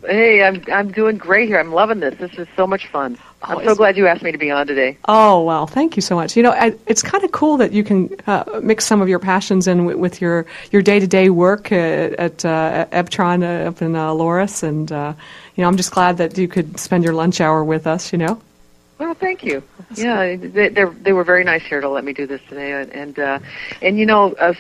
[0.08, 1.60] Hey, I'm I'm doing great here.
[1.60, 2.16] I'm loving this.
[2.16, 3.18] This is so much fun.
[3.42, 4.98] I'm so glad you asked me to be on today.
[5.08, 6.36] Oh well, thank you so much.
[6.36, 9.20] You know, I, it's kind of cool that you can uh, mix some of your
[9.20, 13.70] passions in with, with your your day to day work at, at uh, Ebtron uh,
[13.70, 15.14] up in uh, Loris, and uh,
[15.56, 18.12] you know, I'm just glad that you could spend your lunch hour with us.
[18.12, 18.42] You know.
[18.98, 19.62] Well, thank you.
[19.90, 22.92] That's yeah, they, they were very nice here to let me do this today, and
[22.92, 23.40] and, uh,
[23.82, 24.54] and you know, uh,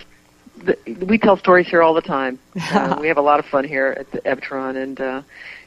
[0.57, 2.39] the, we tell stories here all the time.
[2.71, 5.21] Uh, we have a lot of fun here at the Ebtron, and uh,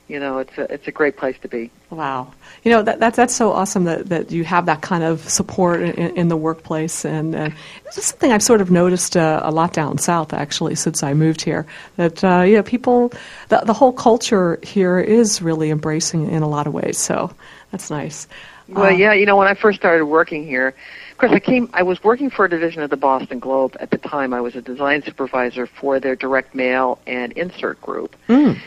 [0.09, 1.71] you know, it's a it's a great place to be.
[1.91, 2.33] Wow,
[2.65, 5.83] you know that, that's that's so awesome that, that you have that kind of support
[5.83, 7.51] in, in the workplace, and uh,
[7.85, 11.13] it's just something I've sort of noticed uh, a lot down south actually since I
[11.13, 11.67] moved here.
[11.97, 13.13] That uh, you know, people,
[13.51, 16.97] the the whole culture here is really embracing in a lot of ways.
[16.97, 17.31] So
[17.71, 18.27] that's nice.
[18.69, 20.75] Well, uh, yeah, you know, when I first started working here,
[21.19, 21.69] course, I came.
[21.73, 24.33] I was working for a division of the Boston Globe at the time.
[24.33, 28.17] I was a design supervisor for their direct mail and insert group.
[28.29, 28.59] Mm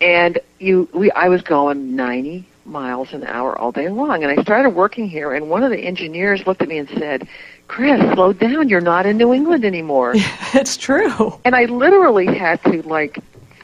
[0.00, 4.42] and you we I was going 90 miles an hour all day long and I
[4.42, 7.28] started working here and one of the engineers looked at me and said
[7.68, 10.12] Chris slow down you're not in New England anymore
[10.54, 13.18] it's true and I literally had to like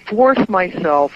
[0.08, 1.12] force myself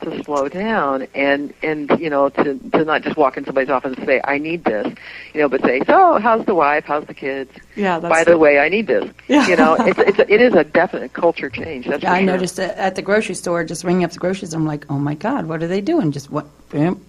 [0.00, 3.96] to slow down and and you know to to not just walk in somebody's office
[3.96, 4.92] and say I need this,
[5.34, 7.50] you know, but say so how's the wife, how's the kids?
[7.74, 8.00] Yeah.
[8.00, 9.10] By the way, I need this.
[9.28, 9.46] Yeah.
[9.48, 11.86] You know, it's it's a, it is a definite culture change.
[11.86, 12.12] That's yeah.
[12.12, 12.26] I sure.
[12.26, 14.54] noticed it at the grocery store, just ringing up the groceries.
[14.54, 16.12] I'm like, oh my god, what are they doing?
[16.12, 16.46] Just what?
[16.70, 17.04] Boom,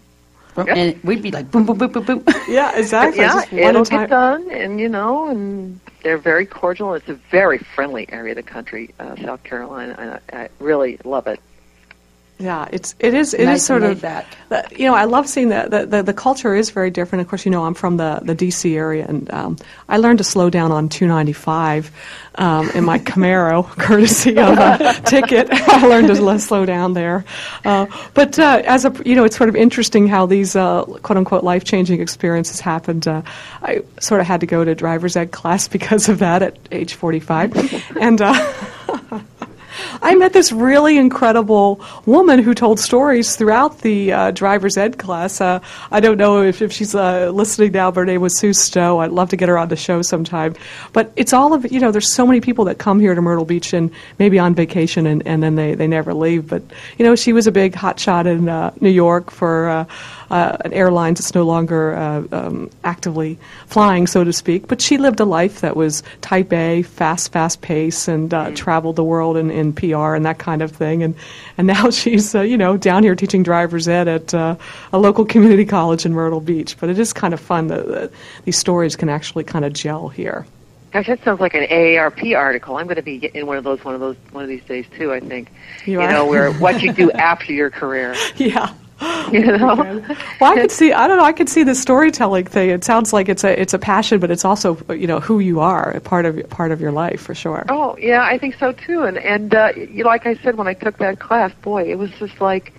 [0.65, 0.77] yep.
[0.77, 2.23] and we'd be like boom, boom, boom, boom, boom.
[2.47, 3.21] Yeah, exactly.
[3.21, 6.93] yeah, it'll get done, and you know, and they're very cordial.
[6.93, 10.97] It's a very friendly area of the country, uh, South Carolina, and I, I really
[11.03, 11.39] love it.
[12.39, 14.27] Yeah, it's it is it nice is sort of that.
[14.71, 17.21] you know I love seeing that the, the, the culture is very different.
[17.21, 18.77] Of course, you know I'm from the the D.C.
[18.77, 19.57] area, and um,
[19.89, 21.91] I learned to slow down on 295
[22.35, 25.47] um, in my Camaro, courtesy of a ticket.
[25.51, 27.25] I learned to slow down there.
[27.65, 31.17] Uh, but uh, as a you know, it's sort of interesting how these uh, quote
[31.17, 33.07] unquote life changing experiences happened.
[33.07, 33.23] Uh,
[33.63, 36.93] I sort of had to go to driver's ed class because of that at age
[36.93, 38.21] 45, and.
[39.77, 44.97] Uh, I met this really incredible woman who told stories throughout the uh, driver's ed
[44.97, 45.41] class.
[45.41, 45.59] Uh,
[45.91, 48.99] I don't know if, if she's uh, listening now, her name was Sue Stowe.
[48.99, 50.55] I'd love to get her on the show sometime.
[50.93, 53.45] But it's all of, you know, there's so many people that come here to Myrtle
[53.45, 56.47] Beach and maybe on vacation and, and then they, they never leave.
[56.47, 56.63] But,
[56.97, 59.87] you know, she was a big hotshot in uh, New York for
[60.29, 63.37] uh, an airline that's no longer uh, um, actively
[63.67, 64.67] flying, so to speak.
[64.67, 68.55] But she lived a life that was type A, fast, fast pace, and uh, mm.
[68.55, 71.03] traveled the world in, in PR and that kind of thing.
[71.03, 71.15] And
[71.57, 74.55] and now she's uh, you know down here teaching driver's ed at uh,
[74.91, 76.77] a local community college in Myrtle Beach.
[76.79, 78.11] But it is kind of fun that, that
[78.45, 80.45] these stories can actually kind of gel here.
[80.91, 82.77] Gosh, that sounds like an AARP article.
[82.77, 84.85] I'm going to be in one of those one of those one of these days
[84.97, 85.13] too.
[85.13, 85.51] I think.
[85.85, 86.11] You are?
[86.11, 88.15] know, where what you do after your career.
[88.35, 88.73] Yeah.
[89.31, 89.75] You know.
[90.39, 90.93] Well, I could see.
[90.93, 91.23] I don't know.
[91.25, 92.69] I could see the storytelling thing.
[92.69, 95.59] It sounds like it's a it's a passion, but it's also you know who you
[95.59, 97.65] are, a part of part of your life for sure.
[97.67, 99.03] Oh yeah, I think so too.
[99.03, 102.09] And and uh, you, like I said when I took that class, boy, it was
[102.11, 102.73] just like,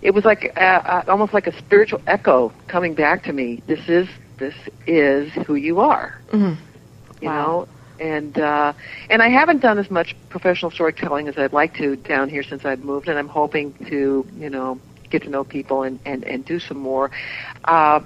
[0.00, 3.62] it was like uh, uh, almost like a spiritual echo coming back to me.
[3.66, 4.54] This is this
[4.86, 6.18] is who you are.
[6.32, 6.56] Mhm.
[7.20, 7.44] You Wow.
[7.44, 7.68] know.
[8.00, 8.72] And uh,
[9.10, 12.64] and I haven't done as much professional storytelling as I'd like to down here since
[12.64, 14.78] I've moved, and I'm hoping to you know
[15.16, 17.10] get to know people and and and do some more.
[17.64, 18.00] Uh,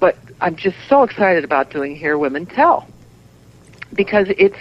[0.00, 2.86] but I'm just so excited about doing Hear Women Tell
[3.92, 4.58] because it's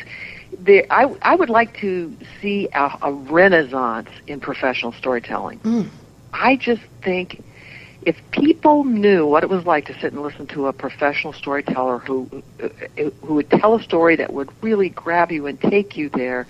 [0.59, 5.59] the I I would like to see a, a renaissance in professional storytelling.
[5.59, 5.89] Mm.
[6.33, 7.43] I just think
[8.01, 11.99] if people knew what it was like to sit and listen to a professional storyteller
[11.99, 12.69] who uh,
[13.23, 16.47] who would tell a story that would really grab you and take you there,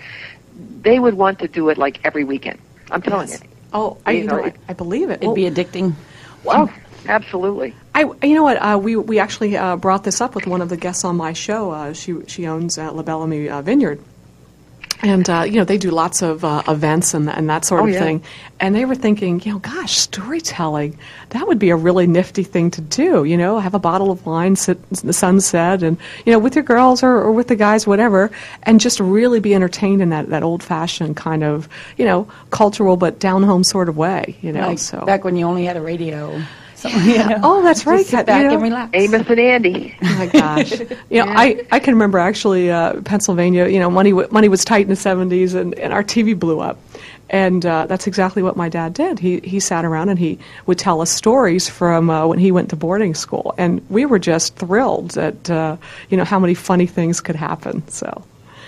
[0.81, 2.59] they would want to do it like every weekend.
[2.91, 3.41] I'm telling Yes.
[3.43, 3.49] you.
[3.77, 5.21] Oh, I, You you know, know, I, I believe it.
[5.21, 5.93] It'd be addicting.
[6.45, 6.73] Oh,
[7.07, 7.75] absolutely.
[7.93, 8.57] I, you know what?
[8.57, 11.33] Uh, we we actually uh, brought this up with one of the guests on my
[11.33, 11.71] show.
[11.71, 13.99] Uh, she she owns uh, La Belle Amie uh, Vineyard,
[15.01, 17.87] and uh, you know they do lots of uh, events and and that sort Oh,
[17.87, 17.99] of yeah.
[17.99, 18.23] thing.
[18.59, 20.97] And they were thinking, you know, gosh, storytelling
[21.29, 23.23] that would be a really nifty thing to do.
[23.23, 26.55] You know, have a bottle of wine, sit in the sunset, and you know, with
[26.55, 28.31] your girls or, or with the guys, whatever,
[28.63, 32.97] and just really be entertained in that that old fashioned kind of you know cultural
[32.97, 34.35] but down home sort of way.
[34.41, 35.05] You know, like so.
[35.05, 36.41] back when you only had a radio.
[36.77, 38.53] So, you know, Oh, that's right, Just sit back you know.
[38.53, 38.91] and relax.
[38.93, 39.95] Amos and Andy.
[40.03, 40.73] Oh my gosh!
[41.09, 43.67] You know, I, I can remember actually uh, Pennsylvania.
[43.67, 46.59] You know, money w- money was tight in the '70s, and, and our TV blew
[46.59, 46.77] up,
[47.31, 49.17] and uh, that's exactly what my dad did.
[49.17, 50.37] He he sat around and he
[50.67, 54.19] would tell us stories from uh, when he went to boarding school, and we were
[54.19, 55.77] just thrilled at uh,
[56.09, 57.87] you know how many funny things could happen.
[57.87, 58.21] So,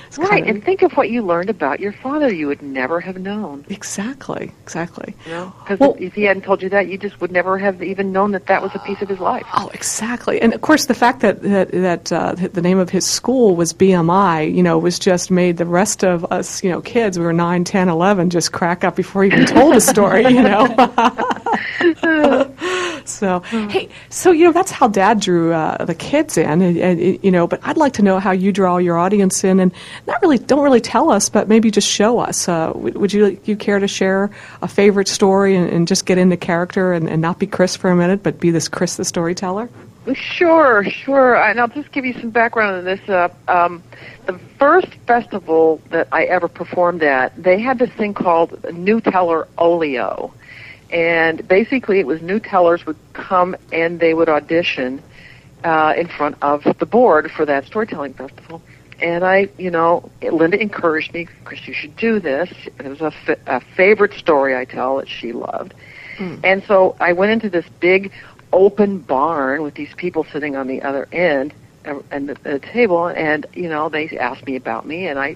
[0.10, 3.00] it's Right, kinda- and think of what you learned about your father you would never
[3.00, 3.64] have known.
[3.70, 5.16] exactly, exactly.
[5.26, 7.82] You know, because Well- if he hadn't told you that, you just would never have
[7.84, 9.46] even known that that was a piece of his life.
[9.56, 10.42] Oh, exactly.
[10.42, 13.72] And of course, the fact that that, that uh, the name of his school was
[13.72, 17.32] BMI, you know, was just made the rest of us, you know, kids, we were
[17.34, 20.66] 9, 10, 11, just crack up before he even told a story, you know.
[23.10, 27.24] so, hey, so, you know, that's how Dad drew uh, the kids in, and, and,
[27.24, 29.72] you know, but I'd like to know how you draw your audience in, and
[30.08, 32.48] not really, don't really tell us, but maybe just show us.
[32.48, 34.30] Uh, would would you, you care to share
[34.62, 37.90] a favorite story and, and just get into character and, and not be Chris for
[37.90, 39.70] a minute, but be this Chris the storyteller?
[40.14, 41.36] Sure, sure.
[41.36, 43.08] And I'll just give you some background on this.
[43.08, 43.84] Uh, um,
[44.26, 49.48] the first festival that I ever performed at, they had this thing called New Teller
[49.58, 50.34] Olio.
[50.92, 55.02] And basically, it was new tellers would come and they would audition
[55.64, 58.62] uh, in front of the board for that storytelling festival.
[59.02, 62.52] And I, you know, Linda encouraged me, Chris, you should do this.
[62.80, 65.74] It was a, fa- a favorite story I tell that she loved.
[66.44, 68.12] And so I went into this big
[68.52, 71.54] open barn with these people sitting on the other end
[71.86, 75.36] uh, and the, the table, and you know they asked me about me, and I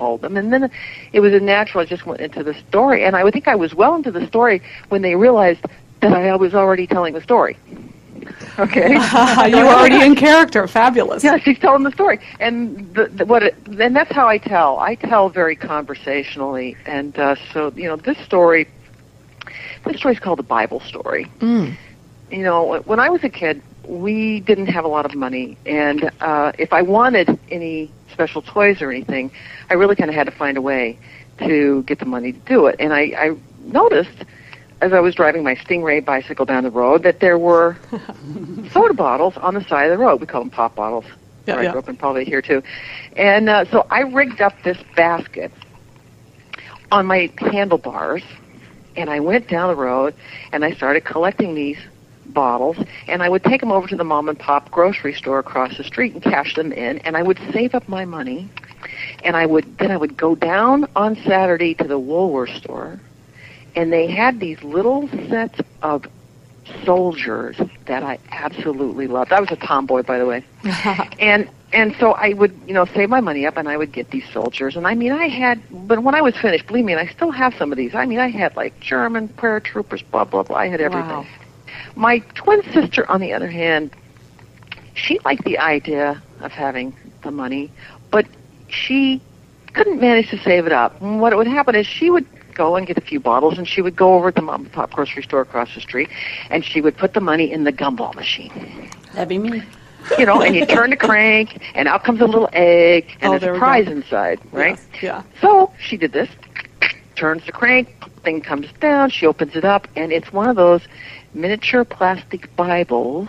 [0.00, 0.70] told them, and then
[1.12, 1.82] it was a natural.
[1.82, 4.26] I just went into the story, and I would think I was well into the
[4.26, 5.60] story when they realized
[6.00, 7.56] that I was already telling the story.
[8.58, 8.90] Okay.
[9.48, 10.66] you were already in character.
[10.68, 11.24] Fabulous.
[11.24, 14.78] Yeah, she's telling the story, and the, the, what it, and that's how I tell.
[14.78, 18.68] I tell very conversationally, and uh, so you know this story.
[19.86, 21.24] This story's called the Bible story.
[21.38, 21.76] Mm.
[22.30, 26.10] You know, when I was a kid, we didn't have a lot of money, and
[26.20, 29.30] uh, if I wanted any special toys or anything,
[29.70, 30.98] I really kind of had to find a way
[31.38, 32.76] to get the money to do it.
[32.78, 34.26] And I, I noticed
[34.82, 37.78] as I was driving my Stingray bicycle down the road that there were
[38.72, 40.20] soda bottles on the side of the road.
[40.20, 41.06] We call them pop bottles.
[41.46, 42.62] Yeah, where I grew up and probably here too.
[43.16, 45.50] And uh, so I rigged up this basket
[46.92, 48.22] on my handlebars,
[48.96, 50.14] and I went down the road
[50.52, 51.78] and I started collecting these
[52.32, 52.76] bottles,
[53.08, 55.84] and I would take them over to the mom and pop grocery store across the
[55.84, 58.48] street and cash them in, and I would save up my money,
[59.24, 63.00] and I would then I would go down on Saturday to the Woolworth store,
[63.76, 66.06] and they had these little sets of
[66.84, 69.32] soldiers that I absolutely loved.
[69.32, 70.44] I was a tomboy, by the way,
[71.18, 74.10] and and so I would you know save my money up, and I would get
[74.10, 77.00] these soldiers, and I mean I had, but when I was finished, believe me, and
[77.00, 77.94] I still have some of these.
[77.94, 80.56] I mean I had like German paratroopers, blah blah blah.
[80.56, 81.08] I had everything.
[81.08, 81.26] Wow.
[82.00, 83.90] My twin sister, on the other hand,
[84.94, 87.70] she liked the idea of having the money,
[88.10, 88.24] but
[88.68, 89.20] she
[89.74, 90.98] couldn't manage to save it up.
[91.02, 92.24] And what would happen is she would
[92.54, 94.72] go and get a few bottles, and she would go over to the mom and
[94.72, 96.08] pop grocery store across the street,
[96.48, 98.88] and she would put the money in the gumball machine.
[99.12, 99.62] That'd be me.
[100.18, 103.36] you know, and you turn the crank, and out comes a little egg and Oh,
[103.36, 104.78] a there we surprise inside, right?
[104.94, 105.22] Yes, yeah.
[105.42, 106.30] So she did this,
[107.14, 110.80] turns the crank, thing comes down, she opens it up, and it's one of those
[111.34, 113.28] miniature plastic Bibles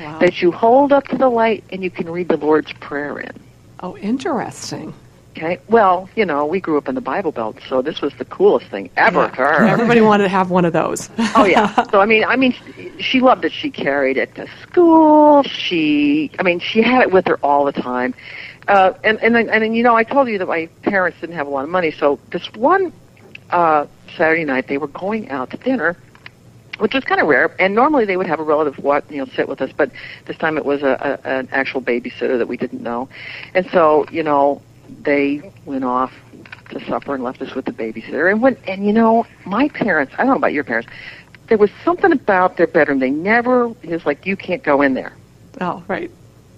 [0.00, 0.18] Wow.
[0.18, 3.30] that you hold up to the light and you can read the Lord's Prayer in.
[3.78, 4.92] Oh, interesting.
[5.36, 5.60] Okay.
[5.68, 8.66] Well, you know, we grew up in the Bible Belt, so this was the coolest
[8.66, 9.66] thing ever for her.
[9.66, 11.10] Everybody wanted to have one of those.
[11.36, 11.84] oh yeah.
[11.92, 12.56] So I mean, I mean,
[12.98, 13.52] she loved it.
[13.52, 15.44] She carried it to school.
[15.44, 18.14] She, I mean, she had it with her all the time.
[18.66, 21.36] Uh, and and then- and then, you know, I told you that my parents didn't
[21.36, 22.92] have a lot of money, so this one
[23.50, 23.86] uh,
[24.16, 25.96] Saturday night they were going out to dinner,
[26.78, 27.54] which was kind of rare.
[27.60, 29.90] And normally they would have a relative what you know sit with us, but
[30.26, 33.08] this time it was a, a an actual babysitter that we didn't know,
[33.54, 34.62] and so you know
[35.02, 36.12] they went off
[36.70, 38.30] to supper and left us with the babysitter.
[38.30, 40.88] And when and you know my parents, I don't know about your parents,
[41.48, 42.98] there was something about their bedroom.
[42.98, 45.12] They never it was like you can't go in there.
[45.60, 46.10] Oh, right.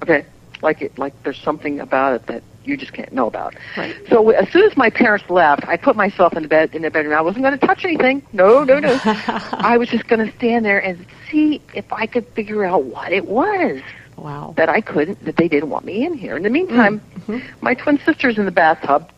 [0.03, 0.25] Okay,
[0.63, 3.55] like it like there's something about it that you just can't know about.
[3.77, 3.97] Right.
[4.09, 6.91] So as soon as my parents left, I put myself in the bed in the
[6.91, 7.15] bedroom.
[7.17, 8.23] I wasn't going to touch anything.
[8.33, 8.99] No, no, no.
[9.05, 13.13] I was just going to stand there and see if I could figure out what
[13.13, 13.81] it was
[14.17, 14.55] Wow.
[14.57, 16.37] that I couldn't, that they didn't want me in here.
[16.37, 17.65] In the meantime, mm, mm-hmm.
[17.65, 19.11] my twin sister's in the bathtub,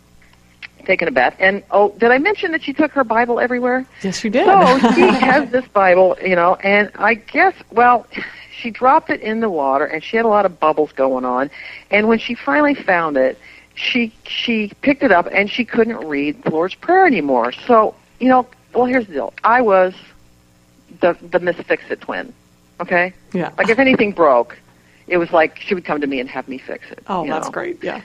[0.84, 1.36] taking a bath.
[1.38, 3.86] And oh, did I mention that she took her Bible everywhere?
[4.02, 4.46] Yes, she did.
[4.46, 8.06] So she has this Bible, you know, and I guess, well,
[8.60, 11.50] she dropped it in the water, and she had a lot of bubbles going on.
[11.90, 13.38] And when she finally found it,
[13.74, 17.52] she she picked it up, and she couldn't read the Lord's Prayer anymore.
[17.52, 19.34] So, you know, well, here's the deal.
[19.44, 19.94] I was
[21.00, 22.32] the the Miss Fix It twin.
[22.80, 23.52] Okay, yeah.
[23.58, 24.56] like if anything broke,
[25.06, 27.02] it was like she would come to me and have me fix it.
[27.06, 27.52] oh, that's know?
[27.52, 27.82] great.
[27.82, 28.02] Yeah.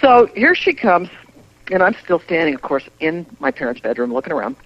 [0.00, 1.08] So here she comes,
[1.70, 4.56] and I'm still standing, of course, in my parents' bedroom looking around.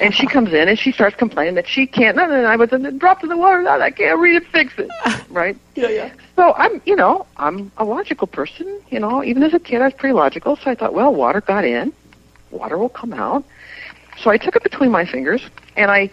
[0.00, 2.16] And she comes in and she starts complaining that she can't.
[2.16, 3.62] No, no, no, I was in the, dropped in the water.
[3.62, 4.46] No, I can't read it.
[4.48, 4.90] Fix it,
[5.30, 5.56] right?
[5.76, 6.10] Yeah, yeah.
[6.36, 8.80] So I'm, you know, I'm a logical person.
[8.90, 10.56] You know, even as a kid, I was pretty logical.
[10.56, 11.92] So I thought, well, water got in,
[12.50, 13.44] water will come out.
[14.18, 15.42] So I took it between my fingers
[15.76, 16.10] and I,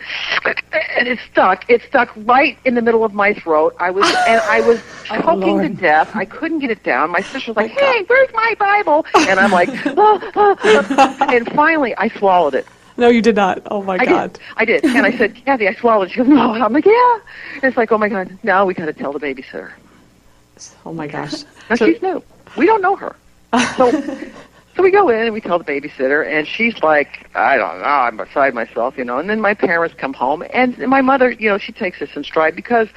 [0.98, 1.70] and it stuck.
[1.70, 3.76] It stuck right in the middle of my throat.
[3.80, 4.80] I was, and I was
[5.12, 6.12] Oh, choking to death.
[6.14, 7.10] I couldn't get it down.
[7.10, 11.52] My sister was like, "Hey, where's my Bible?" And I'm like, "Ah, ah, ah." and
[11.54, 12.68] finally I swallowed it.
[13.00, 13.62] No, you did not.
[13.72, 14.34] Oh my I God.
[14.34, 14.42] did.
[14.58, 14.84] I did.
[14.86, 16.12] And I said, Kathy, I swallowed.
[16.12, 16.54] She goes, No.
[16.54, 17.20] I'm like, Yeah.
[17.56, 18.38] And it's like, Oh my God.
[18.44, 19.72] Now we got to tell the babysitter.
[20.86, 21.44] Oh my gosh.
[21.70, 22.22] Now So- she's new.
[22.58, 23.16] We don't know her.
[23.78, 23.92] So,
[24.76, 27.86] so we go in and we tell the babysitter, and she's like, I don't know,
[27.86, 29.20] I'm beside myself, you know.
[29.20, 32.24] And then my parents come home, and my mother, you know, she takes this in
[32.24, 32.88] stride because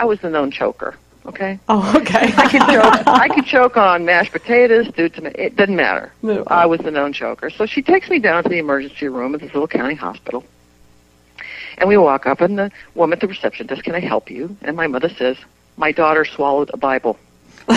[0.00, 0.94] I was the known choker.
[1.26, 2.32] Okay, Oh, okay.
[2.36, 3.06] I could choke.
[3.06, 5.40] I could choke on mashed potatoes, stewed tomato.
[5.40, 6.12] It didn't matter.
[6.22, 6.44] No.
[6.48, 7.48] I was the known choker.
[7.48, 10.44] So she takes me down to the emergency room at this little county hospital.
[11.78, 14.56] And we walk up, and the woman at the reception says, "Can I help you?"
[14.62, 15.36] And my mother says,
[15.76, 17.18] "My daughter swallowed a Bible."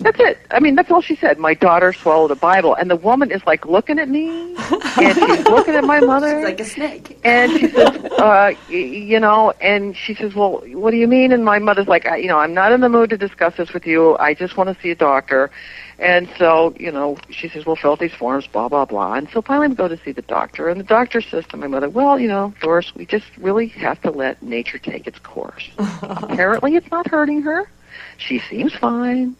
[0.00, 0.38] That's it.
[0.50, 1.38] I mean, that's all she said.
[1.38, 4.56] My daughter swallowed a Bible, and the woman is like looking at me,
[4.96, 7.18] and she's looking at my mother, It's like a snake.
[7.22, 11.32] and she says, uh, y- you know, and she says, well, what do you mean?
[11.32, 13.72] And my mother's like, I, you know, I'm not in the mood to discuss this
[13.74, 14.16] with you.
[14.18, 15.50] I just want to see a doctor.
[15.98, 19.12] And so, you know, she says, well, fill out these forms, blah, blah, blah.
[19.12, 20.70] And so finally we go to see the doctor.
[20.70, 24.00] And the doctor says to my mother, well, you know, Doris, we just really have
[24.00, 25.68] to let nature take its course.
[25.78, 27.68] Apparently it's not hurting her.
[28.16, 29.36] She seems fine.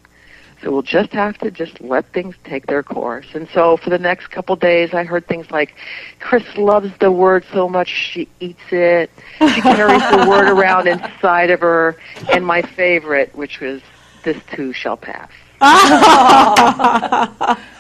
[0.62, 3.26] So we'll just have to just let things take their course.
[3.34, 5.74] And so for the next couple days, I heard things like,
[6.18, 9.10] Chris loves the word so much she eats it.
[9.38, 11.96] She carries the word around inside of her.
[12.32, 13.80] And my favorite, which was,
[14.22, 15.30] this too shall pass.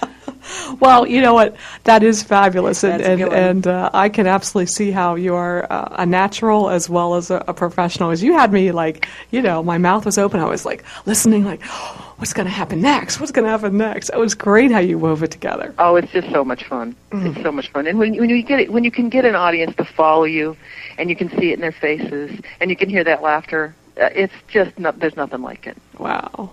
[0.80, 1.56] Well, you know what?
[1.84, 5.96] That is fabulous, and and, and uh, I can absolutely see how you are uh,
[5.98, 8.10] a natural as well as a, a professional.
[8.10, 10.40] As you had me, like you know, my mouth was open.
[10.40, 13.18] I was like listening, like, Oh, what's going to happen next?
[13.18, 14.10] What's going to happen next?
[14.10, 15.74] It was great how you wove it together.
[15.78, 16.94] Oh, it's just so much fun.
[17.12, 17.86] It's so much fun.
[17.86, 20.56] And when, when you get it, when you can get an audience to follow you,
[20.98, 24.10] and you can see it in their faces, and you can hear that laughter, uh,
[24.14, 25.76] it's just not, there's nothing like it.
[25.98, 26.52] Wow.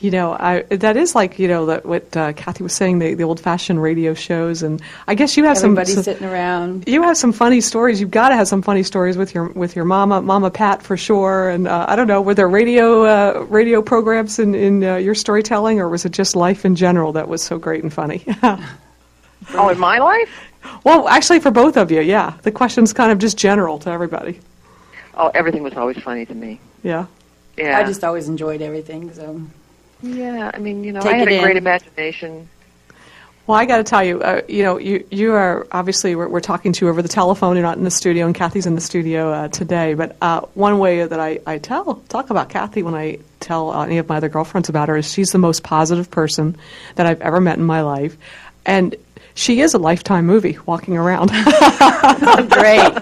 [0.00, 3.14] You know, I, that is like you know that what uh, Kathy was saying the,
[3.14, 6.04] the old fashioned radio shows, and I guess you have Everybody some.
[6.04, 6.84] sitting around.
[6.86, 8.00] You have some funny stories.
[8.00, 10.96] You've got to have some funny stories with your with your mama, Mama Pat for
[10.96, 11.48] sure.
[11.50, 15.16] And uh, I don't know, were there radio uh, radio programs in in uh, your
[15.16, 18.24] storytelling, or was it just life in general that was so great and funny?
[19.54, 20.28] Oh, in my life?
[20.84, 22.34] well, actually, for both of you, yeah.
[22.42, 24.40] The question's kind of just general to everybody.
[25.14, 26.60] Oh, everything was always funny to me.
[26.82, 27.06] Yeah.
[27.56, 27.78] Yeah.
[27.78, 29.12] I just always enjoyed everything.
[29.14, 29.40] So
[30.02, 31.62] Yeah, I mean, you know, Take I had it a great in.
[31.62, 32.48] imagination.
[33.48, 36.40] Well, I got to tell you, uh, you know, you you are obviously we're, we're,
[36.40, 37.56] talking to you over the telephone.
[37.56, 39.94] You're not in the studio, and Kathy's in the studio uh, today.
[39.94, 43.96] But uh, one way that I, I tell talk about Kathy when I tell any
[43.96, 46.58] of my other girlfriends about her is she's the most positive person
[46.96, 48.18] that I've ever met in my life,
[48.66, 48.94] and
[49.38, 51.28] she is a lifetime movie walking around.
[52.50, 52.92] Great.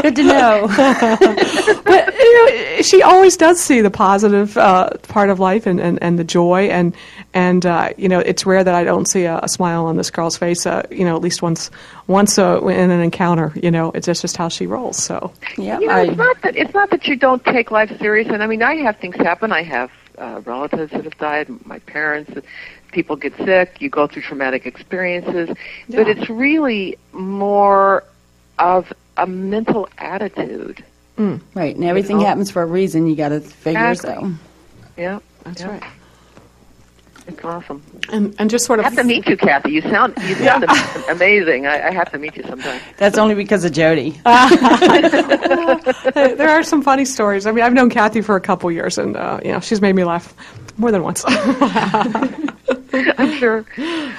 [0.00, 0.66] Good to know.
[1.84, 6.02] but you know, she always does see the positive uh, part of life and, and,
[6.02, 6.94] and the joy and
[7.34, 10.10] and uh, you know it's rare that I don't see a, a smile on this
[10.10, 10.64] girl's face.
[10.64, 11.70] Uh, you know, at least once
[12.06, 13.52] once uh, in an encounter.
[13.62, 14.96] You know, it's just, just how she rolls.
[14.96, 17.94] So yeah, you know, I, it's not that it's not that you don't take life
[17.98, 18.28] serious.
[18.28, 19.52] And I mean, I have things happen.
[19.52, 19.90] I have
[20.20, 21.48] uh, relatives that have died.
[21.66, 22.32] My parents.
[22.92, 23.80] People get sick.
[23.80, 25.48] You go through traumatic experiences,
[25.88, 25.96] yeah.
[25.96, 28.04] but it's really more
[28.58, 30.84] of a mental attitude.
[31.16, 31.40] Mm.
[31.54, 32.28] Right, and everything you know?
[32.28, 33.06] happens for a reason.
[33.06, 34.30] You got to figure exactly.
[34.30, 34.36] so.
[34.96, 35.70] Yeah, that's yeah.
[35.70, 35.84] right.
[37.30, 37.82] It's awesome.
[38.12, 39.70] And and just sort of I have to meet you, Kathy.
[39.70, 40.64] You sound you sound
[41.08, 41.66] amazing.
[41.66, 42.80] I, I, have to meet you sometime.
[42.96, 44.10] That's only because of Jody.
[44.24, 44.48] there
[46.48, 47.46] are some funny stories.
[47.46, 49.94] I mean, I've known Kathy for a couple years, and uh, you know, she's made
[49.94, 50.34] me laugh
[50.76, 51.22] more than once.
[51.28, 52.48] I'm
[53.38, 53.64] sure.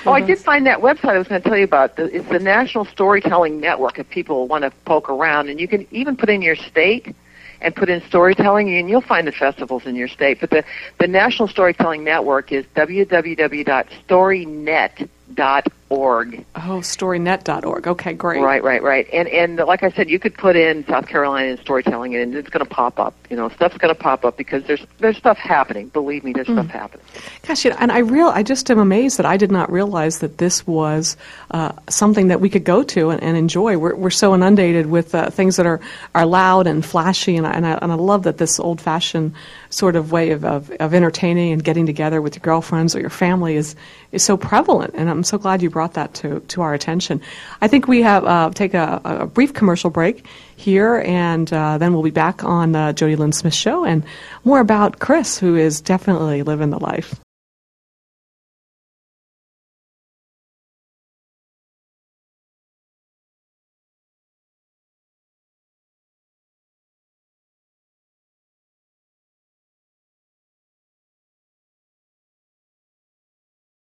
[0.06, 2.00] Oh, I did find that website I was going to tell you about.
[2.00, 4.00] It's the National Storytelling Network.
[4.00, 7.14] If people want to poke around, and you can even put in your state
[7.62, 10.40] and put in storytelling, and you'll find the festivals in your state.
[10.40, 10.64] But the,
[11.00, 16.46] the National Storytelling Network is www.storynet.com storynet.org.
[16.56, 17.88] Oh, storynet.org.
[17.88, 18.42] Okay, great.
[18.42, 19.08] Right, right, right.
[19.12, 22.50] And and like I said, you could put in South Carolina and storytelling, and it's
[22.50, 23.14] going to pop up.
[23.30, 25.88] You know, stuff's going to pop up because there's there's stuff happening.
[25.90, 26.54] Believe me, there's mm.
[26.54, 27.06] stuff happening.
[27.48, 30.20] Gosh, you know, and I real I just am amazed that I did not realize
[30.20, 31.18] that this was
[31.52, 33.78] uh, something that we could go to and, and enjoy.
[33.78, 35.82] We're we're so inundated with uh, things that are
[36.16, 39.34] are loud and flashy, and I, and I, and I love that this old fashioned
[39.72, 43.10] sort of way of, of, of entertaining and getting together with your girlfriends or your
[43.10, 43.76] family is
[44.12, 47.22] is so prevalent, and I'm so glad you brought that to, to our attention.
[47.62, 50.26] I think we have uh, take a, a, brief commercial break
[50.58, 54.04] here, and uh, then we'll be back on the Jody Lynn Smith Show and
[54.44, 57.16] more about Chris, who is definitely living the life.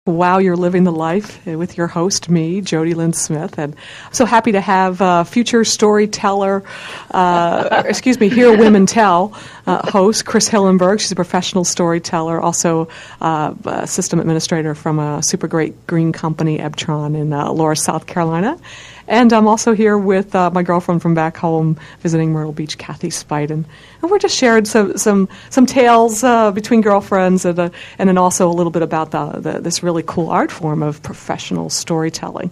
[0.06, 3.74] Wow, you're living the life with your host, me, Jody Lynn Smith, and
[4.04, 6.62] I'm so happy to have uh, future storyteller,
[7.10, 9.32] uh, excuse me, Hear Women Tell
[9.66, 11.00] uh, host Chris Hillenberg.
[11.00, 12.88] She's a professional storyteller, also
[13.22, 18.58] uh, system administrator from a super great green company, Ebtron, in uh, Loris, South Carolina.
[19.06, 23.08] And I'm also here with uh, my girlfriend from back home visiting Myrtle Beach, Kathy
[23.08, 23.64] Spiden.
[24.00, 28.16] And we're just sharing some, some, some tales uh, between girlfriends and, uh, and then
[28.16, 32.50] also a little bit about the, the, this really cool art form of professional storytelling.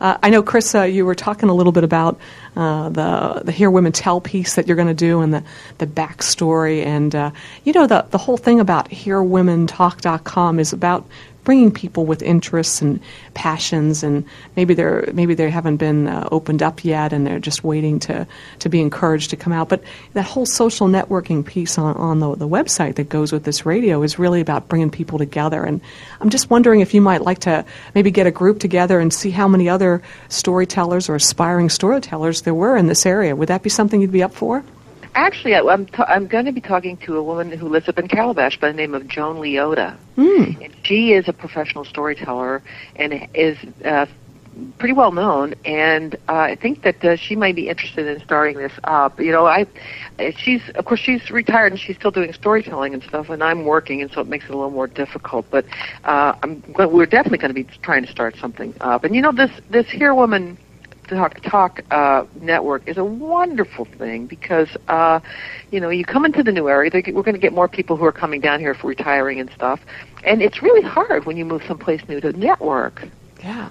[0.00, 2.20] Uh, I know, Chris, uh, you were talking a little bit about
[2.54, 5.42] uh, the the Hear Women Tell piece that you're going to do and the,
[5.78, 6.86] the backstory.
[6.86, 7.12] And,
[7.64, 11.04] you know, the, the whole thing about HearWomenTalk.com is about
[11.48, 13.00] bringing people with interests and
[13.32, 14.22] passions, and
[14.54, 18.26] maybe they're maybe they haven't been uh, opened up yet, and they're just waiting to
[18.58, 19.70] to be encouraged to come out.
[19.70, 19.82] But
[20.12, 24.02] that whole social networking piece on on the, the website that goes with this radio
[24.02, 25.64] is really about bringing people together.
[25.64, 25.80] And
[26.20, 29.30] I'm just wondering if you might like to maybe get a group together and see
[29.30, 33.34] how many other storytellers or aspiring storytellers there were in this area.
[33.34, 34.62] Would that be something you'd be up for?
[35.18, 37.98] Actually, I, am t- I'm going to be talking to a woman who lives up
[37.98, 39.96] in Calabash by the name of Joan Leotta.
[40.16, 40.64] Mm.
[40.64, 42.62] And she is a professional storyteller
[42.94, 44.06] and is uh,
[44.78, 45.56] pretty well known.
[45.64, 49.18] And uh, I think that uh, she might be interested in starting this up.
[49.18, 49.66] You know, I
[50.36, 54.00] she's of course she's retired and she's still doing storytelling and stuff, and I'm working,
[54.00, 55.46] and so it makes it a little more difficult.
[55.50, 55.64] But
[56.04, 59.02] uh, I'm we're definitely going to be trying to start something up.
[59.02, 60.58] And you know, this this here woman
[61.08, 65.20] Talk Talk uh, network is a wonderful thing because uh,
[65.70, 66.90] you know you come into the new area.
[66.94, 69.80] We're going to get more people who are coming down here for retiring and stuff,
[70.24, 73.06] and it's really hard when you move someplace new to network.
[73.42, 73.70] Yeah.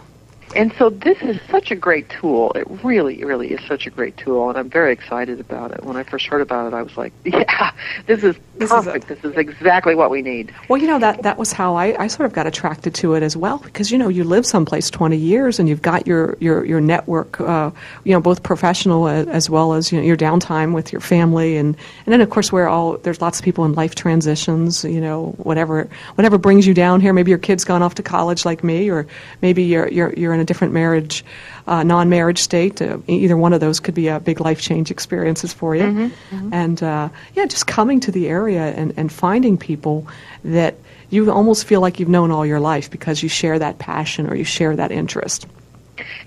[0.55, 2.53] And so this is such a great tool.
[2.53, 5.83] It really, really is such a great tool, and I'm very excited about it.
[5.83, 7.71] When I first heard about it, I was like, "Yeah,
[8.05, 9.11] this is this perfect.
[9.11, 11.95] Is this is exactly what we need." Well, you know that that was how I,
[12.03, 14.89] I sort of got attracted to it as well, because you know you live someplace
[14.89, 17.71] 20 years and you've got your your your network, uh,
[18.03, 21.57] you know, both professional as, as well as you know, your downtime with your family,
[21.57, 25.01] and and then of course we're all there's lots of people in life transitions, you
[25.01, 27.13] know, whatever whatever brings you down here.
[27.13, 29.07] Maybe your kid's gone off to college like me, or
[29.41, 31.23] maybe you're you're you're in a different marriage,
[31.67, 32.81] uh, non-marriage state.
[32.81, 35.83] Uh, either one of those could be a big life change experiences for you.
[35.83, 36.53] Mm-hmm, mm-hmm.
[36.53, 40.07] And uh, yeah, just coming to the area and, and finding people
[40.43, 40.75] that
[41.09, 44.35] you almost feel like you've known all your life because you share that passion or
[44.35, 45.45] you share that interest.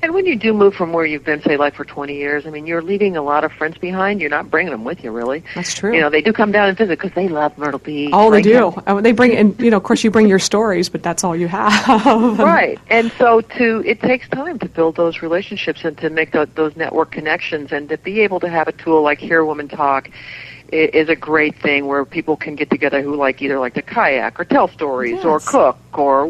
[0.02, 2.50] And when you do move from where you've been, say, like for 20 years, I
[2.50, 4.20] mean, you're leaving a lot of friends behind.
[4.20, 5.42] You're not bringing them with you, really.
[5.54, 5.94] That's true.
[5.94, 8.10] You know, they do come down and visit because they love Myrtle Beach.
[8.12, 8.74] Oh, they do.
[9.00, 11.48] They bring, and you know, of course, you bring your stories, but that's all you
[11.48, 11.88] have.
[12.38, 12.78] right.
[12.88, 16.76] And so to it takes time to build those relationships and to make tho- those
[16.76, 20.10] network connections and to be able to have a tool like Hear Women Talk
[20.72, 24.38] is a great thing where people can get together who like either like to kayak
[24.38, 26.26] or tell stories or cook or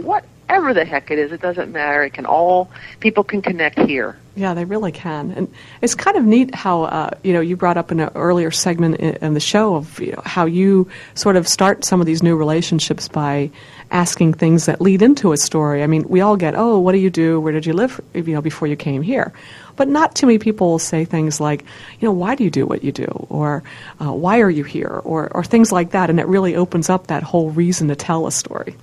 [0.50, 1.30] whatever the heck it is.
[1.30, 2.02] It doesn't matter.
[2.02, 4.16] It can all people can connect here.
[4.34, 7.76] Yeah, they really can, and it's kind of neat how uh, you know you brought
[7.76, 11.36] up in an earlier segment in, in the show of you know, how you sort
[11.36, 13.50] of start some of these new relationships by
[13.90, 15.82] asking things that lead into a story.
[15.82, 17.40] I mean, we all get, oh, what do you do?
[17.40, 18.00] Where did you live?
[18.14, 19.32] You know, before you came here,
[19.76, 21.64] but not too many people will say things like,
[21.98, 23.62] you know, why do you do what you do, or
[24.00, 27.08] uh, why are you here, or or things like that, and it really opens up
[27.08, 28.76] that whole reason to tell a story.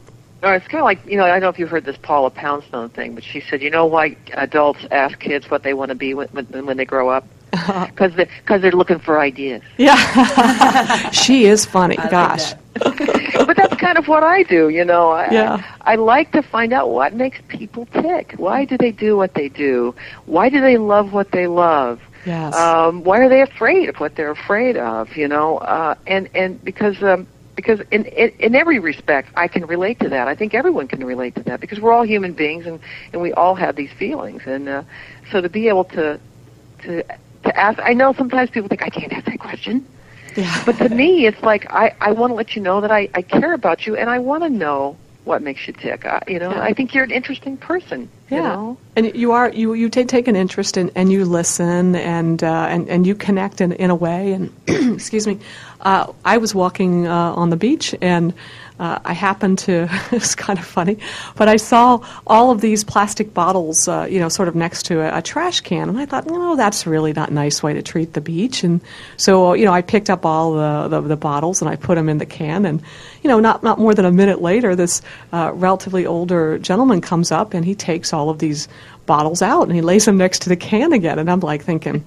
[0.47, 2.29] Or it's kind of like, you know, I don't know if you've heard this Paula
[2.29, 5.95] Poundstone thing, but she said, you know why adults ask kids what they want to
[5.95, 7.25] be when, when, when they grow up?
[7.87, 9.61] Because they, cause they're looking for ideas.
[9.77, 11.97] Yeah, she is funny.
[11.97, 12.51] I like Gosh.
[12.51, 13.43] that.
[13.47, 15.09] but that's kind of what I do, you know.
[15.09, 15.63] I, Yeah.
[15.81, 18.35] I, I like to find out what makes people tick.
[18.37, 19.95] Why do they do what they do?
[20.27, 21.99] Why do they love what they love?
[22.25, 22.55] Yes.
[22.55, 25.15] Um, why are they afraid of what they're afraid of?
[25.17, 27.25] You know, uh, and and because um,
[27.57, 30.29] because in, in in every respect, I can relate to that.
[30.29, 32.79] I think everyone can relate to that because we're all human beings and
[33.11, 34.43] and we all have these feelings.
[34.45, 34.83] And uh,
[35.31, 36.19] so to be able to
[36.83, 37.03] to
[37.43, 39.85] to ask, I know sometimes people think I can't ask that question.
[40.35, 40.63] yeah.
[40.65, 43.23] But to me, it's like I, I want to let you know that I, I
[43.23, 44.95] care about you and I want to know
[45.27, 46.05] what makes you tick.
[46.05, 46.61] I, you know, Yeah.
[46.61, 48.09] I think you're an interesting person.
[48.29, 51.25] Yeah, You know, and you are you you take take an interest in and you
[51.25, 54.33] listen and uh, and and you connect in in a way.
[54.33, 54.51] And
[54.95, 55.39] excuse me,
[55.81, 58.33] uh, I was walking uh, on the beach and.
[58.79, 60.97] Uh, I happened to, it's kind of funny,
[61.35, 65.01] but I saw all of these plastic bottles, uh, you know, sort of next to
[65.01, 67.73] a, a trash can, and I thought, you know, that's really not a nice way
[67.73, 68.63] to treat the beach.
[68.63, 68.81] And
[69.17, 72.07] so, you know, I picked up all the, the, the bottles and I put them
[72.07, 72.81] in the can, and,
[73.23, 75.01] you know, not, not more than a minute later, this
[75.33, 78.67] uh, relatively older gentleman comes up and he takes all of these
[79.07, 81.17] bottles out and he lays them next to the can again.
[81.17, 82.03] And I'm like thinking,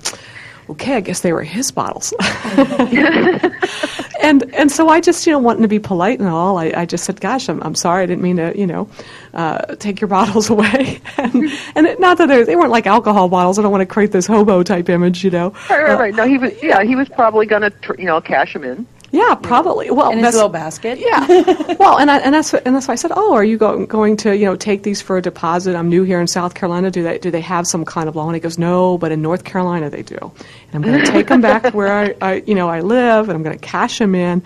[0.69, 2.15] okay, I guess they were his bottles.
[4.23, 6.87] and and so I just you know wanting to be polite and all, I, I
[6.87, 8.89] just said, gosh, I'm, I'm sorry, I didn't mean to you know
[9.35, 11.01] uh, take your bottles away.
[11.17, 11.35] and
[11.75, 13.59] and it, not that they, they weren't like alcohol bottles.
[13.59, 15.51] I don't want to create this hobo type image, you know.
[15.71, 16.15] right, right, Uh, right.
[16.15, 16.53] No, he was.
[16.63, 18.87] Yeah, he was probably going to, tr- you know, cash him in.
[19.13, 19.91] Yeah, probably.
[19.91, 20.99] Well, In his little basket.
[21.01, 21.27] Yeah.
[21.81, 24.17] well, and I, and that's and that's why I said, oh, are you go, going
[24.19, 25.75] to you know take these for a deposit?
[25.75, 26.91] I'm new here in South Carolina.
[26.91, 28.27] Do they do they have some kind of law?
[28.27, 30.17] And he goes, no, but in North Carolina they do.
[30.21, 33.37] And I'm going to take them back where I, I you know I live, and
[33.37, 34.43] I'm going to cash them in.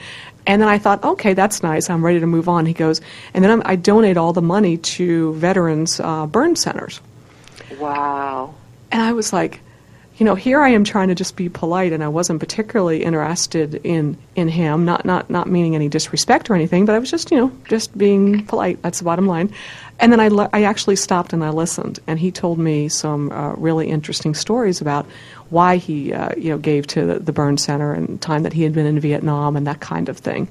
[0.47, 1.89] And then I thought, okay, that's nice.
[1.89, 2.67] I'm ready to move on.
[2.67, 3.01] He goes,
[3.33, 7.01] and then I'm, I donate all the money to veterans uh, burn centers.
[7.79, 8.55] Wow.
[8.93, 9.61] And I was like,
[10.17, 13.75] you know, here I am trying to just be polite, and I wasn't particularly interested
[13.85, 14.85] in in him.
[14.85, 17.97] Not not not meaning any disrespect or anything, but I was just you know just
[17.99, 18.81] being polite.
[18.83, 19.53] That's the bottom line.
[19.99, 23.33] And then I le- I actually stopped and I listened, and he told me some
[23.33, 25.07] uh, really interesting stories about
[25.51, 28.63] why he uh, you know gave to the, the burn center and time that he
[28.63, 30.49] had been in Vietnam and that kind of thing.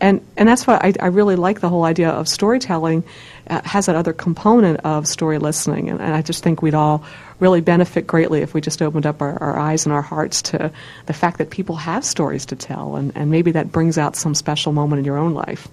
[0.00, 3.04] And, and that's why I, I really like the whole idea of storytelling
[3.48, 5.90] Uh, has that other component of story listening.
[5.90, 7.04] And, and I just think we'd all
[7.40, 10.70] really benefit greatly if we just opened up our, our eyes and our hearts to
[11.06, 12.94] the fact that people have stories to tell.
[12.94, 15.66] And, and maybe that brings out some special moment in your own life.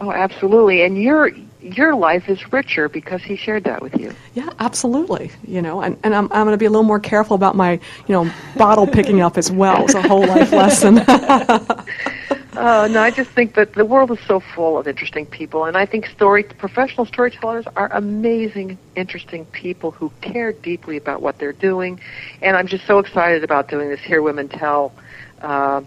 [0.00, 0.82] Oh, absolutely.
[0.82, 1.30] And your
[1.62, 4.14] your life is richer because he shared that with you.
[4.34, 5.30] Yeah, absolutely.
[5.46, 7.72] You know, and, and I'm, I'm going to be a little more careful about my,
[7.72, 9.84] you know, bottle picking up as well.
[9.84, 11.00] It's a whole life lesson.
[12.60, 15.78] Uh, no, I just think that the world is so full of interesting people, and
[15.78, 21.54] I think story professional storytellers are amazing, interesting people who care deeply about what they're
[21.54, 21.98] doing,
[22.42, 24.92] and I'm just so excited about doing this Hear Women Tell
[25.40, 25.80] uh,